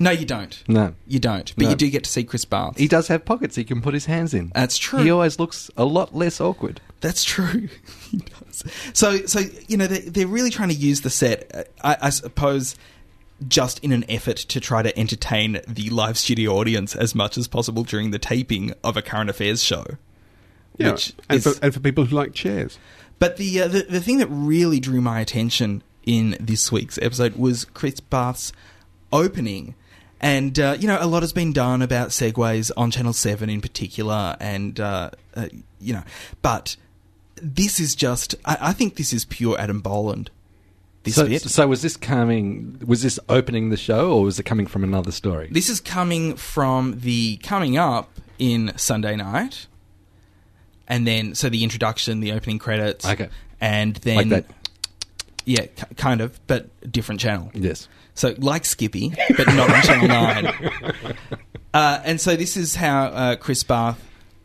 [0.00, 0.62] no, you don't.
[0.66, 0.94] No.
[1.06, 1.54] You don't.
[1.56, 1.70] But No.
[1.70, 2.76] you do get to see Chris Barth.
[2.78, 4.50] He does have pockets he can put his hands in.
[4.54, 5.00] That's true.
[5.04, 6.80] He always looks a lot less awkward.
[7.02, 7.68] That's true.
[8.10, 8.64] he does.
[8.94, 12.10] So, so you know, they, they're really trying to use the set, uh, I, I
[12.10, 12.74] suppose,
[13.46, 17.48] just in an effort to try to entertain the live studio audience as much as
[17.48, 19.84] possible during the taping of a current affairs show.
[20.78, 22.78] Yeah, Which and, is, for, and for people who like chairs.
[23.18, 27.36] but the, uh, the the thing that really drew my attention in this week's episode
[27.36, 28.52] was Chris Bath's
[29.12, 29.74] opening,
[30.20, 33.60] And uh, you know, a lot has been done about segues on Channel Seven in
[33.60, 35.48] particular, and uh, uh,
[35.80, 36.02] you know,
[36.42, 36.76] but
[37.42, 38.34] this is just.
[38.44, 40.30] I, I think this is pure Adam Boland.
[41.02, 41.42] This So, bit.
[41.42, 42.80] so was this coming?
[42.86, 45.48] Was this opening the show, or was it coming from another story?
[45.50, 49.66] This is coming from the coming up in Sunday night,
[50.86, 53.28] and then so the introduction, the opening credits, Okay.
[53.60, 54.44] and then Like that.
[55.44, 57.50] yeah, k- kind of, but different channel.
[57.54, 57.88] Yes.
[58.14, 61.14] So like Skippy, but not on Channel Nine.
[61.74, 64.00] Uh, and so this is how uh, Chris Bath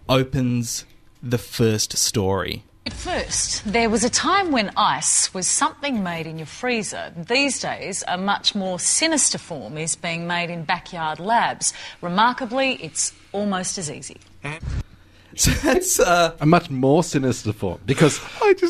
[0.10, 0.86] opens
[1.22, 2.64] the first story.
[2.90, 7.14] First, there was a time when ice was something made in your freezer.
[7.16, 11.74] These days, a much more sinister form is being made in backyard labs.
[12.02, 14.18] Remarkably, it's almost as easy.
[15.38, 18.20] So that's uh, a much more sinister form because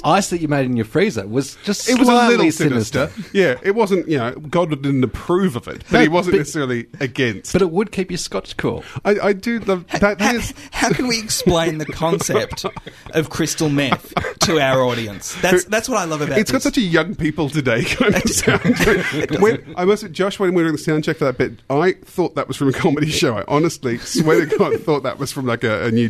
[0.04, 3.12] ice that you made in your freezer was just It was a little sinister.
[3.34, 6.40] Yeah, it wasn't, you know, God didn't approve of it, but No, he wasn't but-
[6.40, 7.54] necessarily against.
[7.54, 8.84] But it would keep your scotch cool.
[9.06, 10.20] I, I do love that.
[10.20, 12.66] that is, how can we explain the concept
[13.12, 15.36] of crystal meth to our audience?
[15.42, 18.30] That's that's what I love about it's got such a young people today kind of
[18.30, 19.40] sound.
[19.40, 21.94] when, I must Josh, when we were doing the sound check for that bit, I
[21.94, 23.38] thought that was from a comedy show.
[23.38, 26.10] I honestly swear to God thought that was from like a, a new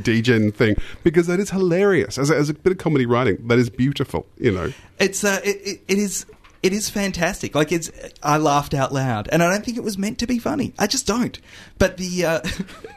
[0.52, 2.18] Thing because that is hilarious.
[2.18, 4.72] As a, as a bit of comedy writing, that is beautiful, you know.
[5.00, 6.26] It's uh, it, it, is
[6.64, 7.56] it is fantastic.
[7.56, 7.92] Like it's,
[8.24, 10.74] I laughed out loud, and I don't think it was meant to be funny.
[10.78, 11.40] I just don't.
[11.78, 12.40] But the, uh,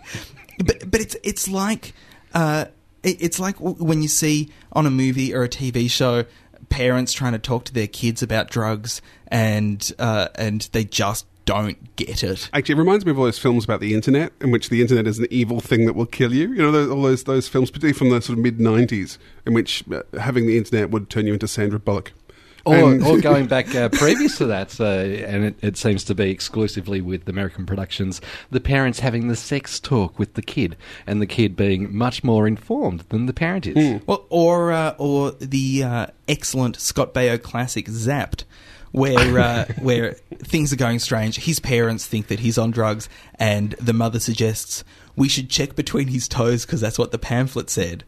[0.64, 1.94] but but it's it's like
[2.34, 2.66] uh,
[3.02, 6.24] it, it's like when you see on a movie or a TV show
[6.70, 11.96] parents trying to talk to their kids about drugs, and uh, and they just don't
[11.96, 12.48] get it.
[12.52, 15.06] Actually, it reminds me of all those films about the internet, in which the internet
[15.06, 16.48] is an evil thing that will kill you.
[16.52, 19.52] You know, those, all those those films, particularly from the sort of mid '90s, in
[19.54, 22.12] which uh, having the internet would turn you into Sandra Bullock.
[22.66, 26.14] Or, And- or going back uh, previous to that, uh, and it, it seems to
[26.14, 28.20] be exclusively with American productions,
[28.50, 30.76] the parents having the sex talk with the kid,
[31.06, 34.02] and the kid being much more informed than the parent is.
[34.06, 38.44] Well, or uh, or the uh, excellent Scott Baio classic Zapped,
[38.92, 41.36] where uh, where things are going strange.
[41.36, 44.84] His parents think that he's on drugs, and the mother suggests
[45.16, 48.04] we should check between his toes because that's what the pamphlet said.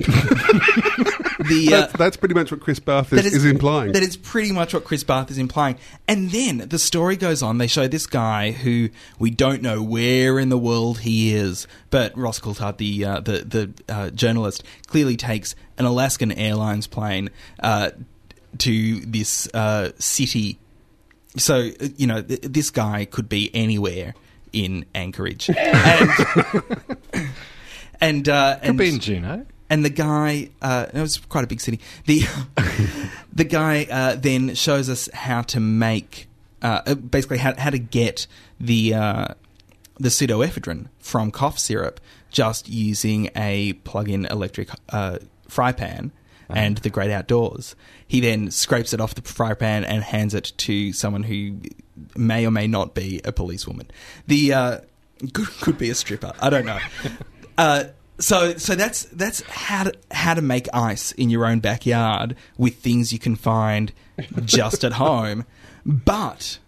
[0.06, 3.92] the uh, that's, that's pretty much what Chris Bath is, is, implying.
[3.92, 5.76] That is pretty much what Chris Bath is implying.
[6.08, 7.58] And then the story goes on.
[7.58, 12.16] They show this guy who we don't know where in the world he is, but
[12.16, 13.32] Ross Coulthard, the uh, the
[13.86, 17.28] the uh, journalist, clearly takes an Alaskan Airlines plane
[17.62, 17.90] uh,
[18.58, 20.58] to this uh, city.
[21.36, 24.14] So you know th- this guy could be anywhere
[24.52, 26.10] in Anchorage, and
[28.00, 29.46] and uh, Could and be in Juneau.
[29.68, 31.80] and the guy, uh, it was quite a big city.
[32.06, 32.22] The
[33.32, 36.28] the guy uh, then shows us how to make,
[36.62, 38.26] uh, uh, basically how how to get
[38.58, 39.26] the uh,
[39.98, 46.12] the pseudoephedrine from cough syrup just using a plug-in electric uh, fry pan
[46.54, 47.74] and the great outdoors.
[48.06, 51.60] He then scrapes it off the fry pan and hands it to someone who
[52.16, 53.90] may or may not be a policewoman.
[54.26, 54.78] The uh,
[55.32, 56.32] could, could be a stripper.
[56.40, 56.78] I don't know.
[57.58, 57.84] Uh,
[58.18, 62.76] so so that's that's how to how to make ice in your own backyard with
[62.76, 63.92] things you can find
[64.44, 65.44] just at home.
[65.84, 66.58] But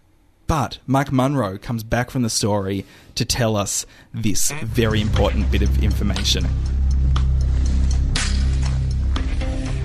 [0.45, 5.61] but Mike Munro comes back from the story to tell us this very important bit
[5.61, 6.45] of information.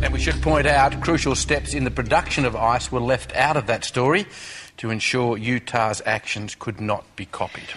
[0.03, 3.57] And we should point out crucial steps in the production of ice were left out
[3.57, 4.27] of that story
[4.79, 7.69] to ensure Utah's actions could not be copied.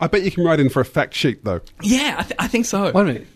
[0.00, 1.60] I bet you can write in for a fact sheet, though.
[1.80, 2.90] Yeah, I, th- I think so.
[2.90, 3.26] Wait a minute.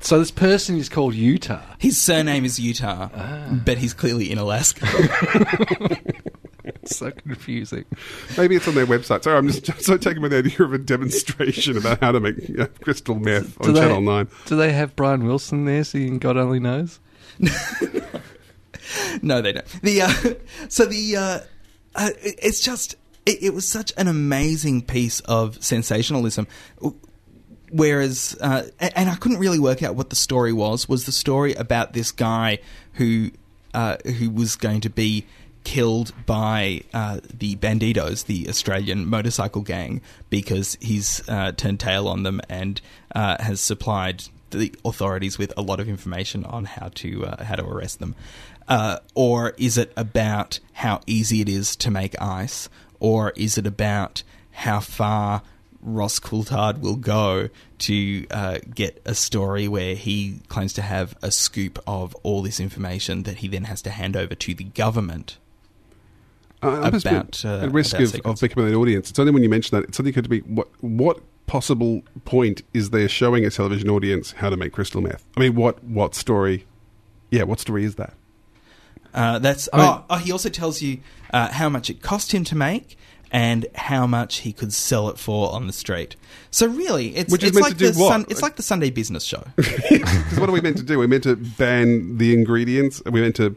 [0.00, 1.60] So this person is called Utah.
[1.78, 3.60] His surname is Utah, ah.
[3.64, 4.86] but he's clearly in Alaska.
[6.84, 7.84] So confusing.
[8.36, 9.22] Maybe it's on their website.
[9.22, 12.20] Sorry, I'm just, just so taken by the idea of a demonstration about how to
[12.20, 14.28] make you know, crystal meth on Do they- Channel 9.
[14.46, 17.00] Do they have Brian Wilson there singing God Only Knows?
[19.22, 19.66] no, they don't.
[19.82, 20.12] The uh,
[20.68, 21.40] so the uh,
[21.94, 26.46] uh, it- it's just it, it was such an amazing piece of sensationalism.
[27.72, 30.88] Whereas, uh, and I couldn't really work out what the story was.
[30.88, 32.58] Was the story about this guy
[32.94, 33.30] who
[33.74, 35.24] uh, who was going to be
[35.62, 42.24] killed by uh, the Bandidos, the Australian motorcycle gang, because he's uh, turned tail on
[42.24, 42.80] them and
[43.14, 47.56] uh, has supplied the authorities with a lot of information on how to uh, how
[47.56, 48.14] to arrest them,
[48.68, 53.66] uh, or is it about how easy it is to make ice, or is it
[53.66, 54.22] about
[54.52, 55.42] how far
[55.82, 57.48] Ross Coulthard will go
[57.78, 62.60] to uh, get a story where he claims to have a scoop of all this
[62.60, 65.38] information that he then has to hand over to the government?
[66.62, 69.10] Uh, I must be about uh, at risk about of, of becoming an audience.
[69.10, 72.62] It's only when you mention that it's suddenly occurred to me what what possible point
[72.72, 75.24] is there showing a television audience how to make crystal meth?
[75.36, 76.66] I mean, what what story?
[77.30, 78.14] Yeah, what story is that?
[79.12, 80.98] Uh, that's I mean- oh, oh, he also tells you
[81.32, 82.96] uh, how much it cost him to make
[83.32, 86.16] and how much he could sell it for on the street.
[86.50, 88.08] So really, it's Which is it's meant like to do the what?
[88.08, 89.44] Sun, it's like the Sunday business show.
[89.56, 90.98] Because what are we meant to do?
[90.98, 93.02] We're meant to ban the ingredients.
[93.06, 93.56] Are we meant to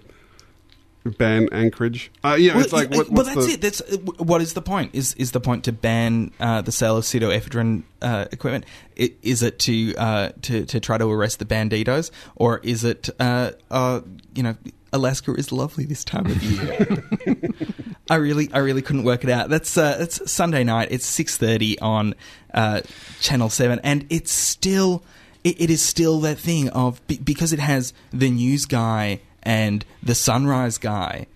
[1.11, 2.11] ban Anchorage?
[2.23, 3.61] Uh, yeah, it's like what, well, that's the, it.
[3.61, 4.91] That's uh, what is the point?
[4.93, 8.65] Is is the point to ban uh, the sale of pseudoephedrine uh, equipment?
[8.97, 13.09] I, is it to uh, to to try to arrest the Bandidos, or is it
[13.19, 14.01] uh, uh,
[14.33, 14.55] you know
[14.91, 17.03] Alaska is lovely this time of year?
[18.09, 19.49] I really I really couldn't work it out.
[19.49, 20.89] That's uh, it's Sunday night.
[20.91, 22.15] It's six thirty on
[22.53, 22.81] uh,
[23.19, 25.03] Channel Seven, and it's still
[25.43, 30.15] it, it is still that thing of because it has the news guy and the
[30.15, 31.27] sunrise guy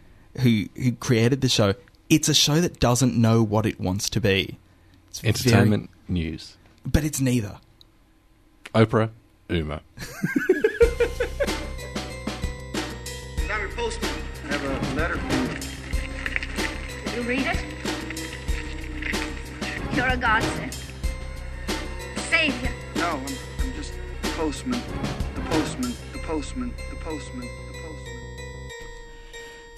[0.41, 1.73] who who created the show.
[2.09, 4.57] It's a show that doesn't know what it wants to be.
[5.09, 6.55] It's very- Entertainment news.
[6.85, 7.59] but it's neither.
[8.73, 9.09] Oprah,
[9.49, 9.81] Uma.
[13.49, 14.11] I'm your postman.
[14.45, 15.47] I have a letter from you.
[17.05, 17.63] Did you read it?
[19.95, 20.75] You're a godsend.
[22.29, 22.69] Savior.
[22.95, 23.25] No, I'm,
[23.59, 24.81] I'm just the postman.
[25.35, 25.93] The postman.
[26.13, 26.73] The postman.
[26.91, 27.49] The postman.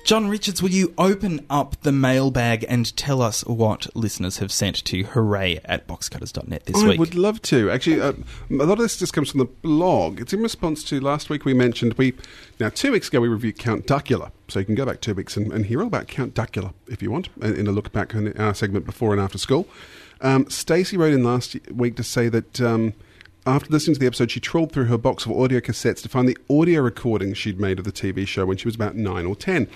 [0.10, 4.84] John Richards, will you open up the mailbag and tell us what listeners have sent
[4.86, 6.98] to hooray at boxcutters.net this I week?
[6.98, 7.70] I would love to.
[7.70, 8.14] Actually, uh,
[8.50, 10.20] a lot of this just comes from the blog.
[10.20, 12.16] It's in response to last week we mentioned we
[12.60, 15.38] now two weeks ago we reviewed Count Duckula, so you can go back two weeks
[15.38, 18.16] and, and hear all about Count Duckula if you want in, in a look back
[18.16, 19.68] in our segment before and after school.
[20.22, 22.60] Um, Stacey wrote in last week to say that.
[22.60, 22.96] Um,
[23.50, 26.28] after listening to the episode, she trawled through her box of audio cassettes to find
[26.28, 29.36] the audio recordings she'd made of the TV show when she was about nine or
[29.36, 29.68] ten.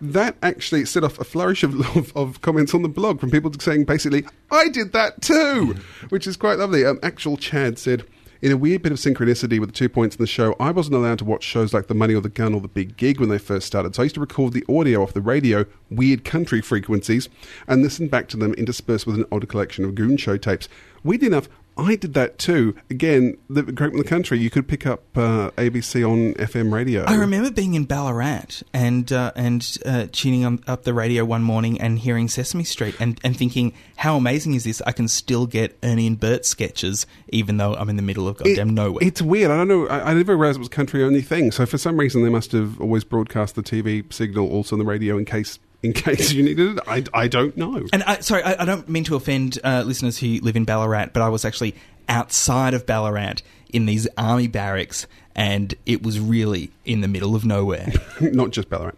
[0.00, 3.52] That actually set off a flourish of, of, of comments on the blog from people
[3.58, 5.76] saying basically, I did that too,
[6.08, 6.84] which is quite lovely.
[6.84, 8.04] Um, actual Chad said,
[8.40, 10.94] in a weird bit of synchronicity with the two points in the show, I wasn't
[10.94, 13.28] allowed to watch shows like The Money or The Gun or The Big Gig when
[13.28, 16.60] they first started, so I used to record the audio off the radio, weird country
[16.60, 17.28] frequencies,
[17.66, 20.68] and listen back to them interspersed with an older collection of Goon Show tapes.
[21.02, 21.48] Weirdly enough,
[21.78, 22.74] I did that too.
[22.90, 27.04] Again, the Great in the Country, you could pick up uh, ABC on FM radio.
[27.04, 31.42] I remember being in Ballarat and uh, and uh, tuning on, up the radio one
[31.42, 34.82] morning and hearing Sesame Street and, and thinking, how amazing is this?
[34.86, 38.38] I can still get Ernie and Bert sketches even though I'm in the middle of
[38.38, 39.04] goddamn nowhere.
[39.04, 39.50] It's weird.
[39.50, 39.86] I don't know.
[39.86, 41.52] I, I never realized it was a country only thing.
[41.52, 44.84] So for some reason, they must have always broadcast the TV signal also on the
[44.84, 46.84] radio in case in case you needed it.
[46.86, 47.86] I, I don't know.
[47.92, 51.08] And I, sorry, I, I don't mean to offend uh, listeners who live in Ballarat,
[51.12, 51.74] but I was actually
[52.08, 53.36] outside of Ballarat
[53.70, 57.92] in these army barracks, and it was really in the middle of nowhere.
[58.20, 58.94] Not just Ballarat.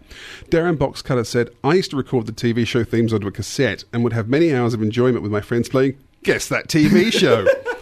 [0.49, 4.05] Darren Boxcutter said, I used to record the TV show themes onto a cassette and
[4.05, 7.47] would have many hours of enjoyment with my friends playing Guess That TV Show.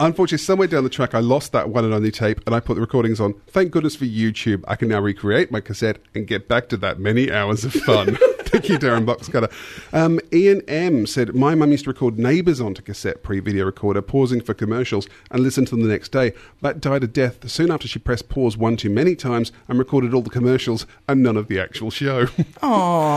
[0.00, 2.74] Unfortunately, somewhere down the track, I lost that one and only tape, and I put
[2.74, 3.34] the recordings on.
[3.48, 4.62] Thank goodness for YouTube.
[4.68, 8.16] I can now recreate my cassette and get back to that many hours of fun.
[8.48, 9.52] Thank you, Darren Boxcutter.
[9.92, 14.00] Um, Ian M said, My mum used to record neighbours onto cassette pre video recorder,
[14.00, 16.32] pausing for commercials, and listen to them the next day.
[16.62, 20.14] but died a death soon after she pressed pause one too many times and recorded
[20.14, 22.26] all the commercials and none of the actual show.
[22.62, 22.66] Oh.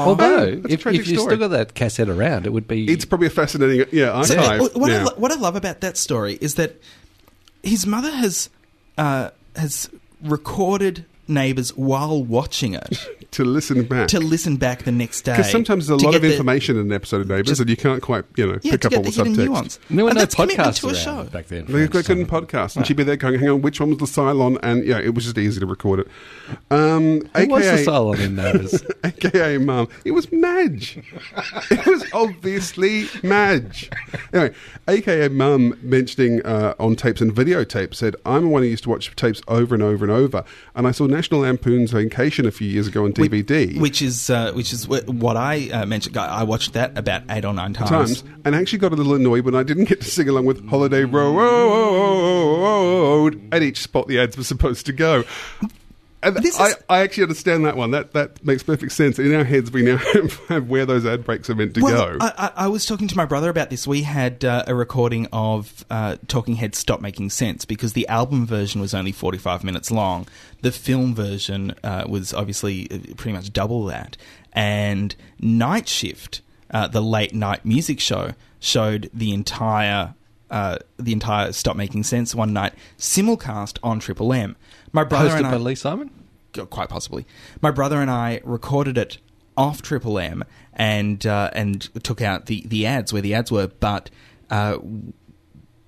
[0.09, 1.35] Although, That's a if, if you story.
[1.35, 2.85] still got that cassette around, it would be.
[2.91, 4.61] It's probably a fascinating, yeah, So, archive.
[4.61, 5.05] uh, what, I, now.
[5.05, 6.70] lo- what I love about that story is that
[7.63, 8.49] his mother has
[8.97, 9.89] uh, has
[10.21, 12.97] recorded Neighbours while watching it
[13.31, 14.07] to listen back.
[14.09, 15.31] to listen back the next day.
[15.33, 17.61] Because sometimes there's a lot get of the- information in an episode of Neighbours, Just-
[17.61, 19.45] and you can't quite, you know, Yeah, pick to up get all the the subtext.
[19.45, 19.79] nuance.
[19.89, 21.23] There were And no that's commitment podcasts to a show.
[21.31, 21.65] back then.
[21.67, 23.99] They for couldn't some- podcast, and she'd be there going, "Hang on, which one was
[23.99, 26.07] the Cylon?" And yeah, it was just easy to record it.
[26.69, 28.83] Um, Who was the Cylon in those?
[29.03, 29.87] AKA Mum.
[30.05, 30.99] It was Madge.
[31.71, 33.89] it was obviously Madge.
[34.33, 34.53] Anyway,
[34.87, 38.89] AKA Mum mentioning uh, on tapes and videotapes said, I'm the one who used to
[38.89, 40.43] watch tapes over and over and over.
[40.75, 43.79] And I saw National Lampoon's Vacation a few years ago on DVD.
[43.79, 46.17] which is uh, which is what I uh, mentioned.
[46.17, 47.89] I watched that about eight or nine times.
[47.89, 50.67] times and actually got a little annoyed when I didn't get to sing along with
[50.69, 51.31] Holiday Road
[53.51, 55.23] at each spot the ads were supposed to go.
[56.23, 57.91] And I, I actually understand that one.
[57.91, 59.17] That that makes perfect sense.
[59.17, 59.97] In our heads, we now
[60.49, 62.17] have, where those ad breaks are meant to well, go.
[62.21, 63.87] I, I, I was talking to my brother about this.
[63.87, 68.45] We had uh, a recording of uh, Talking Heads Stop Making Sense because the album
[68.45, 70.27] version was only 45 minutes long.
[70.61, 74.15] The film version uh, was obviously uh, pretty much double that.
[74.53, 80.13] And Night Shift, uh, the late night music show, showed the entire.
[80.51, 84.57] Uh, the entire Stop Making Sense one night simulcast on Triple M.
[84.93, 86.11] My brother Hosted and I, by Lee Simon?
[86.69, 87.25] quite possibly.
[87.61, 89.17] My brother and I recorded it
[89.57, 93.67] off Triple M and uh, and took out the, the ads where the ads were,
[93.67, 94.09] but
[94.49, 94.77] uh,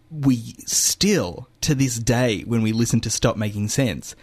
[0.10, 4.16] we still to this day when we listen to Stop Making Sense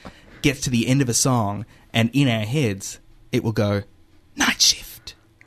[0.43, 3.01] gets to the end of a song and in our heads
[3.33, 3.83] it will go
[4.37, 4.90] night shift.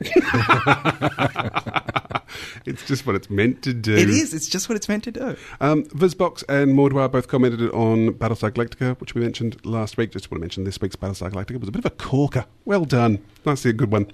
[2.66, 3.94] it's just what it's meant to do.
[3.94, 4.34] It is.
[4.34, 5.36] It's just what it's meant to do.
[5.60, 10.10] Um, Vizbox and Mordwar both commented on Battlestar Galactica, which we mentioned last week.
[10.10, 12.46] Just want to mention this week's Battlestar Galactica was a bit of a corker.
[12.64, 13.24] Well done.
[13.44, 14.10] To a good one.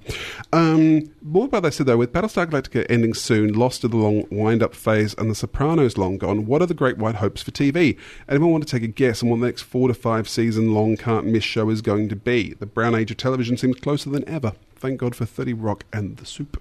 [0.53, 4.74] Um, Mordwar, they said, though, with Battlestar Galactica ending soon, Lost to the long wind-up
[4.74, 7.97] phase, and The Sopranos long gone, what are the great white hopes for TV?
[8.28, 10.97] Anyone want to take a guess on what the next four to five season long
[10.97, 12.55] can't miss show is going to be?
[12.55, 14.53] The brown age of television seems closer than ever.
[14.81, 16.61] Thank God for 30 Rock and The Soup.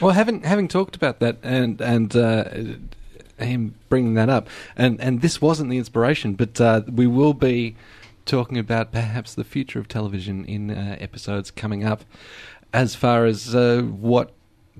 [0.00, 2.44] Well, having having talked about that and and uh,
[3.38, 7.76] him bringing that up, and and this wasn't the inspiration, but uh, we will be
[8.24, 12.04] talking about perhaps the future of television in uh, episodes coming up,
[12.72, 14.32] as far as uh, what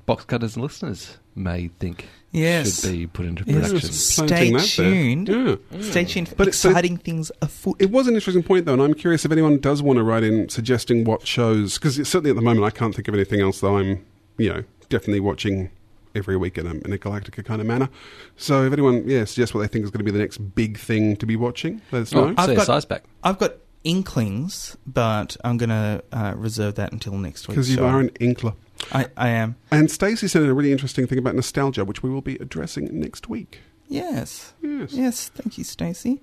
[0.06, 2.06] box cutters and listeners may think.
[2.30, 2.82] Yes.
[2.82, 3.68] should be put into Yes.
[3.68, 3.92] production.
[3.92, 4.90] Stay Planting that there.
[4.92, 5.28] tuned.
[5.72, 5.80] Yeah.
[5.80, 7.76] Stay tuned for But it- so- exciting things afoot.
[7.78, 10.24] It was an interesting point, though, and I'm curious if anyone does want to write
[10.24, 13.60] in suggesting what shows, because certainly at the moment I can't think of anything else
[13.60, 14.04] that I'm,
[14.36, 15.70] you know, definitely watching
[16.14, 17.88] every week in a, in a Galactica kind of manner.
[18.36, 20.76] So if anyone, yeah, suggests what they think is going to be the next big
[20.78, 22.34] thing to be watching, let us know.
[22.36, 23.04] Oh, CSI's back.
[23.22, 23.54] I've got
[23.88, 27.56] inklings, but I'm going to uh, reserve that until next week.
[27.56, 28.54] Because you are an inkler.
[28.92, 29.56] I, I am.
[29.70, 33.28] And Stacey said a really interesting thing about nostalgia, which we will be addressing next
[33.28, 33.60] week.
[33.88, 34.52] Yes.
[34.60, 34.92] Yes.
[34.92, 35.28] Yes.
[35.30, 36.20] Thank you, Stacey.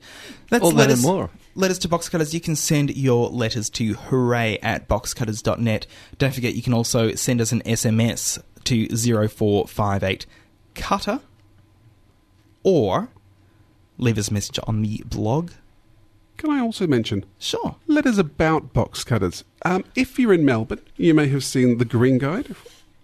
[0.51, 1.32] Let's All let that us, and more.
[1.55, 2.34] Letters to Box Cutters.
[2.34, 5.88] You can send your letters to hooray at boxcutters.net.
[6.20, 10.28] Don't forget, you can also send us an SMS to 0458
[10.76, 11.22] Cutter
[12.63, 13.09] or
[13.97, 15.51] leave us a message on the blog.
[16.38, 17.25] Can I also mention?
[17.39, 17.75] Sure.
[17.88, 19.43] Letters about box cutters.
[19.63, 22.55] Um, if you're in Melbourne, you may have seen the Green Guide.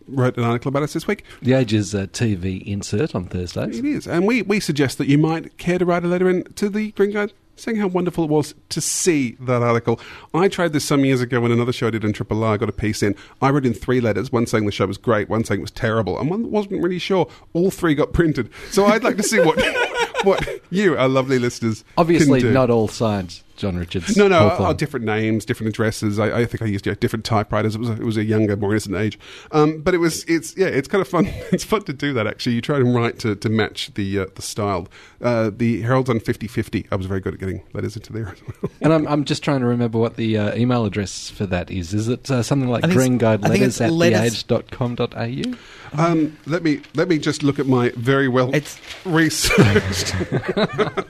[0.07, 1.23] Wrote an article about us this week.
[1.41, 3.79] The Ages uh, TV insert on Thursdays.
[3.79, 6.43] It is, and we, we suggest that you might care to write a letter in
[6.55, 9.99] to the Green Guide saying how wonderful it was to see that article.
[10.34, 12.55] I tried this some years ago when another show I did in Triple R.
[12.55, 13.15] I got a piece in.
[13.41, 15.71] I wrote in three letters, one saying the show was great, one saying it was
[15.71, 17.27] terrible, and one wasn't really sure.
[17.53, 18.49] All three got printed.
[18.71, 19.57] So I'd like to see what
[20.24, 20.47] what?
[20.69, 24.18] You, our lovely listeners, Obviously, not all signs, John Richards.
[24.18, 24.70] No, no, Hawthorne.
[24.72, 26.18] uh, different names, different addresses.
[26.20, 27.76] I, I think I used yeah, different typewriters.
[27.76, 29.20] It was a, it was a younger, more innocent age.
[29.51, 31.28] Um, but it was it's yeah, it's kind of fun.
[31.51, 32.55] it's fun to do that actually.
[32.55, 34.88] You try and write to, to match the uh, the style.
[35.22, 36.88] Uh, the Herald's on 50-50.
[36.91, 38.72] I was very good at getting letters into there as well.
[38.82, 41.93] And I'm, I'm just trying to remember what the uh, email address for that is.
[41.93, 45.57] Is it uh, something like I Green Guide I think Letters it's at letters- theage.com.au?
[45.93, 50.16] Um, let me let me just look at my very well it's- researched.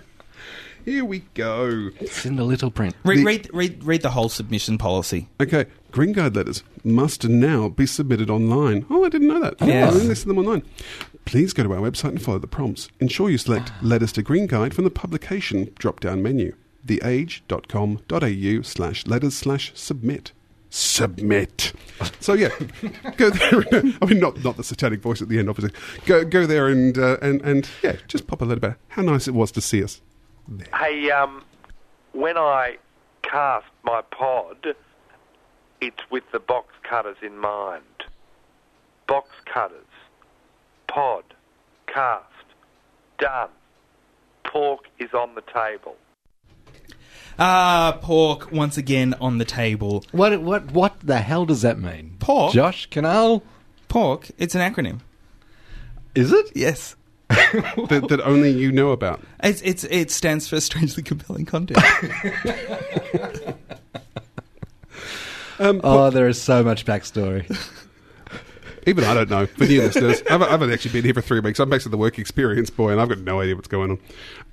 [0.86, 1.90] Here we go.
[2.00, 2.96] It's in the little print.
[3.04, 5.30] Read, The- read, read, read the whole submission policy.
[5.40, 8.86] Okay, Green Guide letters must now be submitted online.
[8.90, 9.56] Oh, I didn't know that.
[9.62, 9.94] Yes.
[9.94, 10.64] I didn't them online.
[11.26, 12.90] Please go to our website and follow the prompts.
[13.00, 16.56] Ensure you select Letters to Green Guide from the publication drop-down menu.
[16.86, 20.32] theage.com.au slash letters slash submit.
[20.74, 21.74] Submit.
[22.22, 22.50] So yeah,
[23.18, 23.64] go there.
[24.02, 25.78] I mean, not not the satanic voice at the end, obviously.
[26.06, 29.28] Go go there and uh, and and yeah, just pop a letter about how nice
[29.28, 30.00] it was to see us.
[30.78, 31.44] Hey, um,
[32.14, 32.78] when I
[33.24, 34.76] cast my pod,
[35.80, 37.84] it's with the box cutters in mind.
[39.08, 39.86] Box cutters,
[40.88, 41.24] pod,
[41.88, 42.26] cast,
[43.18, 43.50] done.
[44.44, 45.96] Pork is on the table.
[47.40, 50.04] Ah, pork once again on the table.
[50.12, 52.18] What what what the hell does that mean?
[52.20, 52.54] Pork?
[52.54, 53.42] Josh Kinal?
[53.88, 55.00] Pork, it's an acronym.
[56.14, 56.52] Is it?
[56.54, 56.96] Yes.
[57.90, 59.22] that, that only you know about.
[59.44, 61.80] It's, it's, it stands for strangely compelling content.
[65.60, 67.46] Um, Oh, there is so much backstory.
[68.88, 69.46] Even I don't know.
[69.46, 71.60] For new listeners, I've, I've only actually been here for three weeks.
[71.60, 74.00] I'm basically the work experience boy, and I've got no idea what's going on.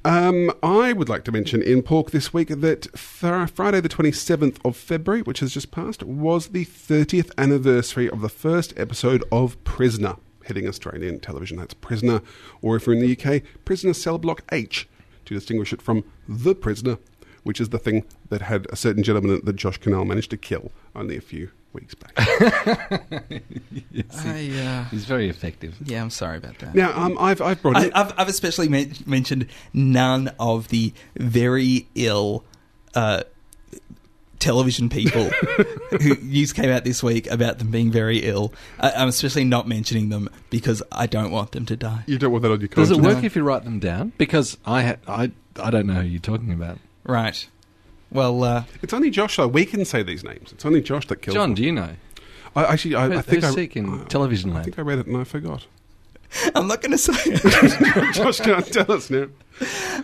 [0.05, 4.59] Um, I would like to mention in Pork this week that th- Friday, the 27th
[4.67, 9.63] of February, which has just passed, was the 30th anniversary of the first episode of
[9.65, 10.17] Prisoner,
[10.49, 11.57] hitting Australian television.
[11.59, 12.21] That's Prisoner,
[12.61, 14.89] or if you're in the UK, Prisoner Cell Block H,
[15.27, 16.99] to distinguish it from The Prisoner,
[17.45, 20.73] which is the thing that had a certain gentleman that Josh Kinal managed to kill
[20.97, 22.13] only a few weeks back.
[23.91, 25.77] Yes, I, uh, he's very effective.
[25.85, 26.75] yeah, I'm sorry about that.
[26.75, 27.93] Now, um, I've, I've brought I, in.
[27.95, 32.45] I've, I've especially men- mentioned none of the very ill
[32.95, 33.23] uh,
[34.39, 35.25] television people
[36.01, 38.53] who news came out this week about them being very ill.
[38.79, 42.05] I, I'm especially not mentioning them because I don't want them to die.
[42.07, 44.13] You don't want that on your Does it work if you write them down?
[44.19, 46.79] Because I ha- I I don't know who you're talking about.
[47.05, 47.49] Right.
[48.11, 49.49] Well, uh, It's only Josh though.
[49.49, 50.53] We can say these names.
[50.53, 51.35] It's only Josh that kills.
[51.35, 51.55] John, them.
[51.57, 51.91] do you know?
[52.57, 54.65] I actually, I, Who- I think I, sick in television I land?
[54.67, 55.67] think I read it and I forgot.
[56.55, 58.15] I'm not going to say it.
[58.15, 59.27] Josh can't tell us now.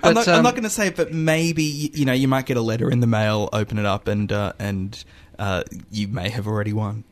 [0.02, 2.56] I'm not, um, not going to say it, but maybe you know you might get
[2.56, 5.02] a letter in the mail, open it up, and uh, and
[5.38, 7.04] uh, you may have already won.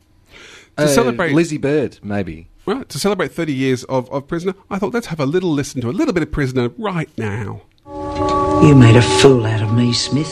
[0.77, 2.47] To Uh, celebrate- Lizzie Bird, maybe.
[2.65, 5.81] Right, to celebrate 30 years of, of Prisoner, I thought let's have a little listen
[5.81, 7.61] to a little bit of Prisoner right now.
[8.65, 10.31] You made a fool out of me, Smith.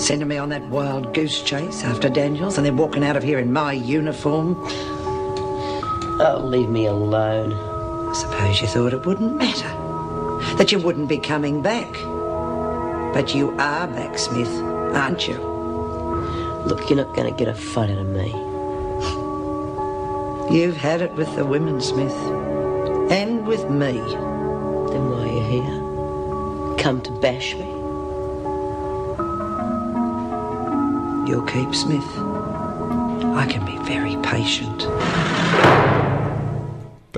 [0.00, 3.38] Sending me on that wild goose chase after Daniels and then walking out of here
[3.38, 4.56] in my uniform.
[6.20, 7.52] Oh, leave me alone.
[7.52, 9.68] I suppose you thought it wouldn't matter.
[10.56, 11.92] That you wouldn't be coming back.
[13.14, 14.50] But you are back, Smith,
[14.94, 15.38] aren't you?
[16.66, 18.28] Look, you're not going to get a fight out of me.
[20.50, 22.14] You've had it with the women, Smith.
[23.10, 23.92] And with me.
[23.92, 26.78] Then why are you here?
[26.78, 27.66] Come to bash me?
[31.28, 32.08] You'll keep, Smith.
[33.36, 34.82] I can be very patient.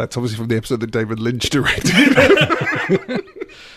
[0.01, 3.25] That's obviously from the episode that David Lynch directed.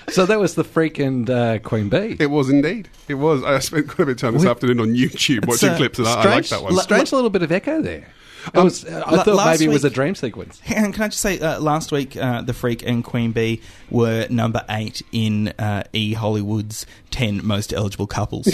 [0.10, 2.18] So that was the freak and uh, Queen Bee.
[2.20, 2.88] it was indeed.
[3.08, 3.42] It was.
[3.44, 5.98] I spent quite a bit of time this We- afternoon on YouTube watching uh, clips,
[5.98, 6.76] and I, I like that one.
[6.78, 8.08] Strange little bit of echo there.
[8.48, 10.62] It Um, was, I la- thought last maybe it was a dream sequence.
[10.68, 14.28] And can I just say, uh, last week, uh, The Freak and Queen Bee were
[14.30, 18.48] number eight in uh, E Hollywood's 10 most eligible couples.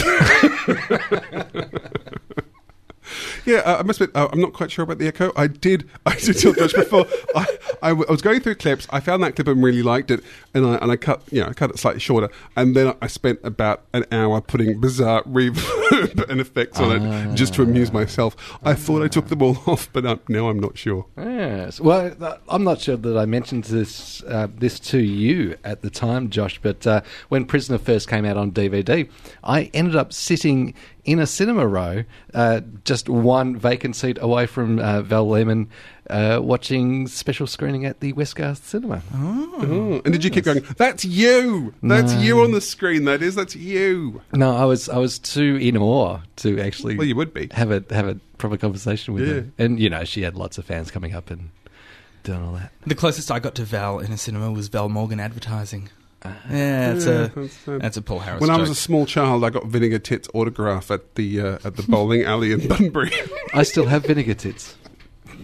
[3.46, 5.32] Yeah, uh, I must admit, uh, I'm not quite sure about the echo.
[5.36, 7.06] I did, I did tell Josh before.
[7.34, 7.46] I,
[7.82, 8.86] I, w- I was going through clips.
[8.90, 10.22] I found that clip and really liked it,
[10.54, 13.06] and I and I cut, you know, I cut it slightly shorter, and then I
[13.06, 18.36] spent about an hour putting bizarre reverb and effects on it just to amuse myself.
[18.62, 21.06] I thought I took them all off, but uh, now I'm not sure.
[21.16, 21.80] Yes.
[21.80, 25.90] Well, th- I'm not sure that I mentioned this uh, this to you at the
[25.90, 29.08] time, Josh, but uh, when Prisoner first came out on DVD,
[29.44, 30.74] I ended up sitting
[31.04, 35.68] in a cinema row, uh, just one vacant seat away from uh, Val Lehman,
[36.08, 39.02] uh, watching special screening at the Westgarth Cinema.
[39.14, 40.64] Oh, and did you keep going?
[40.76, 41.72] That's you.
[41.82, 42.20] That's No.
[42.20, 43.04] you on the screen.
[43.04, 43.34] That is.
[43.34, 44.20] That's you.
[44.32, 46.96] No, I was I was too in awe to actually.
[46.96, 47.48] Well, you would be.
[47.52, 49.34] have a have a proper conversation with Yeah.
[49.34, 51.50] her, and you know she had lots of fans coming up and
[52.24, 52.72] doing all that.
[52.86, 55.88] the closest I got to Val in a cinema was Val Morgan advertising.
[56.24, 58.60] Yeah, that's, Yeah, a, that's, uh, that's a Paul Harris When I joke.
[58.60, 62.24] was a small child, I got Vinegar Tits autograph at the uh, at the bowling
[62.24, 63.12] alley in Bunbury.
[63.54, 64.76] I still have vinegar tits.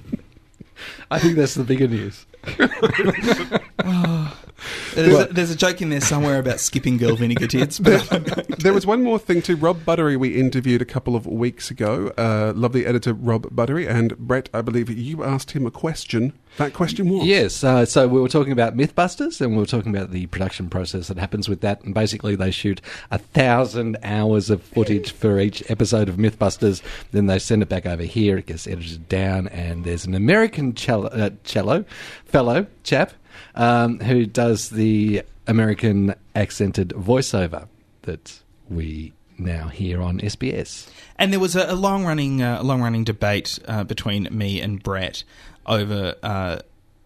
[1.10, 2.26] I think that's the bigger news.
[4.94, 8.72] there's, a, there's a joke in there somewhere about skipping girl vinegar tits, but there
[8.72, 9.56] was one more thing too.
[9.56, 12.12] Rob Buttery, we interviewed a couple of weeks ago.
[12.16, 14.48] Uh, lovely editor Rob Buttery and Brett.
[14.54, 16.32] I believe you asked him a question.
[16.56, 19.94] That question was Yes, uh, so we were talking about Mythbusters, and we were talking
[19.94, 21.82] about the production process that happens with that.
[21.84, 22.80] And basically, they shoot
[23.10, 26.80] a thousand hours of footage for each episode of Mythbusters.
[27.12, 28.38] Then they send it back over here.
[28.38, 31.84] It gets edited down, and there's an American cello, uh, cello
[32.24, 33.12] fellow chap
[33.54, 37.68] um, who does the American accented voiceover
[38.02, 40.88] that we now hear on SBS.
[41.18, 44.82] And there was a, a long running, uh, long running debate uh, between me and
[44.82, 45.24] Brett
[45.66, 46.58] over uh,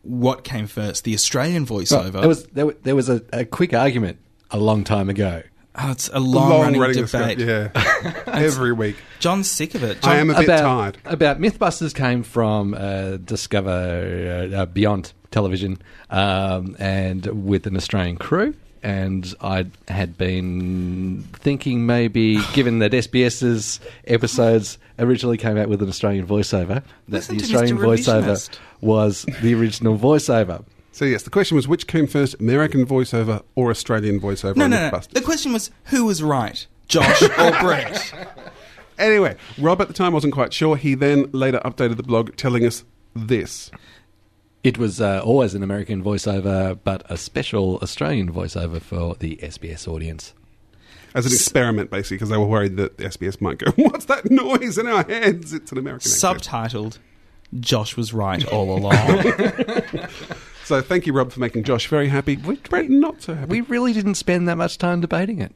[0.03, 2.21] what came first, the Australian voiceover.
[2.21, 4.19] There was there, there was a, a quick argument
[4.51, 5.43] a long time ago.
[5.77, 7.39] oh, it's a long, running, running debate.
[7.39, 8.97] discussion, Yeah, every week.
[9.19, 10.07] John's sick of it.
[10.07, 10.99] I am a bit about, tired.
[11.05, 18.17] About Mythbusters came from uh, Discover uh, uh, Beyond Television um, and with an Australian
[18.17, 18.55] crew.
[18.83, 25.89] And I had been thinking maybe, given that SBS's episodes originally came out with an
[25.89, 30.65] Australian voiceover, that Listen the Australian voiceover was the original voiceover.
[30.93, 34.91] So yes, the question was which came first, American voiceover or Australian voiceover no, no,
[34.91, 35.01] no.
[35.13, 38.13] The question was who was right, Josh or Brett?
[39.01, 40.77] Anyway, Rob at the time wasn't quite sure.
[40.77, 42.85] He then later updated the blog telling us
[43.17, 43.71] this.
[44.63, 49.89] It was uh, always an American voiceover, but a special Australian voiceover for the SBS
[49.89, 50.35] audience.
[51.15, 54.31] As an experiment, basically, because they were worried that the SBS might go, What's that
[54.31, 55.53] noise in our heads?
[55.53, 56.43] It's an American accent.
[56.43, 56.99] Subtitled,
[57.59, 58.97] Josh was right all along.
[60.71, 62.37] So thank you, Rob, for making Josh very happy.
[62.37, 63.49] Brett not so happy.
[63.49, 65.53] We really didn't spend that much time debating it.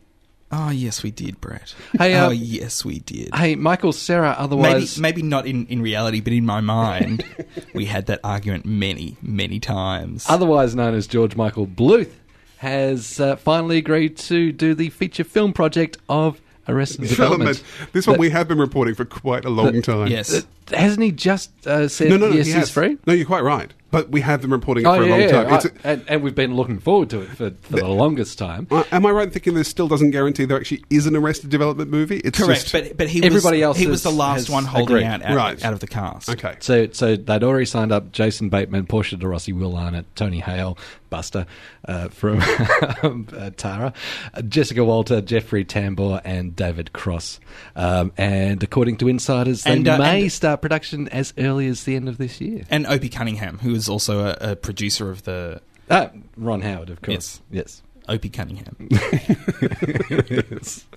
[0.56, 1.74] Oh, yes, we did, Brett.
[1.98, 3.34] Hey, uh, oh, yes, we did.
[3.34, 4.98] Hey, Michael Cera, otherwise.
[5.00, 7.24] maybe not in, in reality, but in my mind,
[7.74, 10.24] we had that argument many, many times.
[10.28, 12.12] otherwise known as George Michael Bluth,
[12.58, 17.56] has uh, finally agreed to do the feature film project of Arrested Development.
[17.58, 17.92] Development.
[17.92, 20.06] This one That- we have been reporting for quite a long time.
[20.06, 20.46] yes.
[20.72, 22.34] Hasn't he just uh, said No, no, no.
[22.36, 22.96] yes, he he's free?
[23.06, 23.70] No, you're quite right.
[23.94, 25.30] But we have been reporting it Oh, for a long yeah.
[25.30, 25.52] time.
[25.52, 28.38] I- It's a- and, and we've been looking forward to it for, for the longest
[28.38, 28.66] time.
[28.92, 31.90] Am I right in thinking this still doesn't guarantee there actually is an Arrested Development
[31.90, 32.18] movie?
[32.18, 34.96] It's Correct, just- but but he Everybody was, else he was the last one holding
[34.96, 35.06] agreed.
[35.06, 35.64] out out, Right.
[35.64, 36.28] out of the cast.
[36.30, 36.56] okay.
[36.60, 40.76] So, so they'd already signed up Jason Bateman, Portia de Rossi, Will Arnett, Tony Hale,
[41.10, 41.46] Buster
[41.86, 42.40] uh, from
[43.02, 43.92] uh, Tara,
[44.34, 47.38] uh, Jessica Walter, Jeffrey Tambor, and David Cross.
[47.76, 51.84] Um, and according to insiders, they And, uh, may and- start production as early as
[51.84, 52.64] the end of this year.
[52.70, 57.02] And Opie Cunningham, who is also a, a producer of the Ah, Ron Howard, of
[57.02, 57.40] course.
[57.50, 57.82] Yes.
[58.08, 58.88] Opie Cunningham.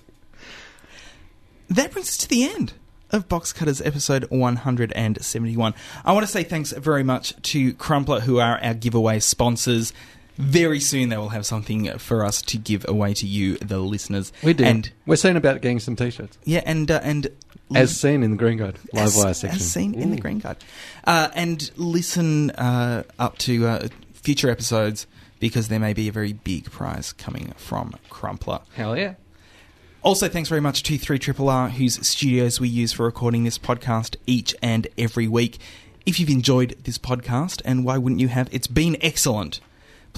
[1.70, 2.72] That brings us to the end
[3.10, 5.74] of Box Cutters episode 171.
[6.04, 9.92] I want to say thanks very much to Crumpler, who are our giveaway sponsors.
[10.38, 14.32] Very soon they will have something for us to give away to you, the listeners.
[14.42, 14.64] We do.
[14.64, 16.38] And We're seeing about getting some t-shirts.
[16.44, 17.26] yeah, and uh, and
[17.74, 19.56] As seen in the Green Guide live as, wire section.
[19.58, 20.56] as seen in the Green Guide.
[21.04, 25.06] Uh, and listen uh, up to uh, future episodes
[25.40, 28.60] because there may be a very big prize coming from Crumpler.
[28.74, 29.14] Hell yeah.
[30.02, 33.58] Also, thanks very much to 3 Triple R, whose studios we use for recording this
[33.58, 35.58] podcast each and every week.
[36.06, 38.48] If you've enjoyed this podcast, and why wouldn't you have?
[38.52, 39.60] It's been excellent.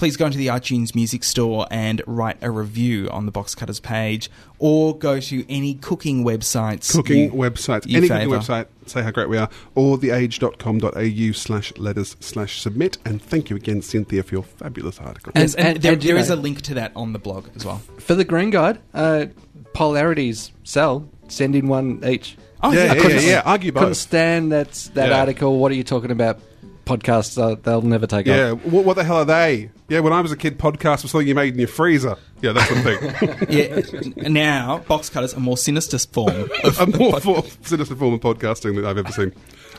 [0.01, 3.79] Please go into the iTunes Music Store and write a review on the Box Cutters
[3.79, 6.91] page, or go to any cooking websites.
[6.91, 8.39] Cooking you- websites, you any cooking favour.
[8.39, 12.97] website, say how great we are, or theage.com.au slash letters slash submit.
[13.05, 15.33] And thank you again, Cynthia, for your fabulous article.
[15.35, 17.49] Yes, and, And- there, and, there is know- a link to that on the blog
[17.55, 17.83] as well.
[17.99, 19.27] For the Green Guide, uh,
[19.75, 21.07] polarities sell.
[21.27, 22.37] Send in one each.
[22.63, 23.41] Oh, Yeah, yeah, yeah, I couldn't- yeah, yeah.
[23.45, 25.19] Argue Couldn't stand that, that Yeah.
[25.19, 25.59] article.
[25.59, 26.39] What are you talking about?
[26.85, 28.65] Podcasts, uh, they'll never take Yeah, off.
[28.65, 29.69] what, what the hell are they?
[29.87, 32.15] Yeah, when I was a kid, podcast was something you made in your freezer.
[32.41, 34.15] Yeah, that's the thing.
[34.23, 36.49] yeah, now box cutters a more sinister form.
[36.79, 39.33] a more for, sinister form of podcasting that I've ever seen.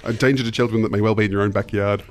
[0.04, 2.02] A danger to children that may well be in your own backyard.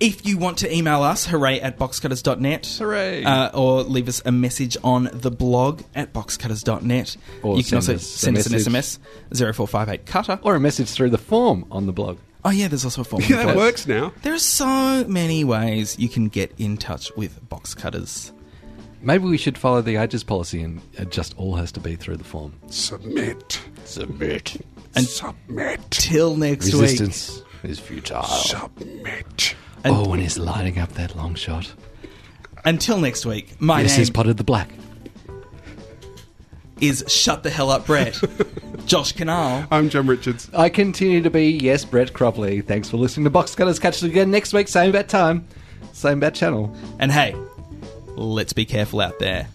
[0.00, 2.66] If you want to email us, hooray at boxcutters.net.
[2.66, 3.22] Hooray.
[3.22, 7.16] Uh, or leave us a message on the blog at boxcutters.net.
[7.44, 8.54] Or you can send also us send us an.
[8.54, 8.98] SMS
[9.32, 10.40] 0458 cutter.
[10.42, 12.18] Or a message through the form on the blog.
[12.44, 13.22] Oh, yeah, there's also a form.
[13.28, 14.12] Yeah, that works now.
[14.22, 18.32] There are so many ways you can get in touch with box cutters.
[19.00, 22.16] Maybe we should follow the ages policy and it just all has to be through
[22.16, 22.54] the form.
[22.68, 23.60] Submit.
[23.84, 24.64] Submit.
[24.94, 25.80] And Submit.
[25.90, 26.82] till next week.
[26.82, 28.22] Resistance is futile.
[28.24, 29.54] Submit.
[29.84, 31.72] oh, and he's lighting up that long shot.
[32.64, 34.68] Until next week, my yes, name he's potted the black.
[36.82, 38.14] Is Shut the Hell Up Brett.
[38.86, 39.68] Josh Kinal.
[39.70, 40.50] I'm John Richards.
[40.52, 42.66] I continue to be, yes, Brett Cropley.
[42.66, 43.78] Thanks for listening to Box Cutters.
[43.78, 45.46] Catch us again next week, same bat time,
[45.92, 46.76] same bat channel.
[46.98, 47.36] And hey,
[48.16, 49.46] let's be careful out there.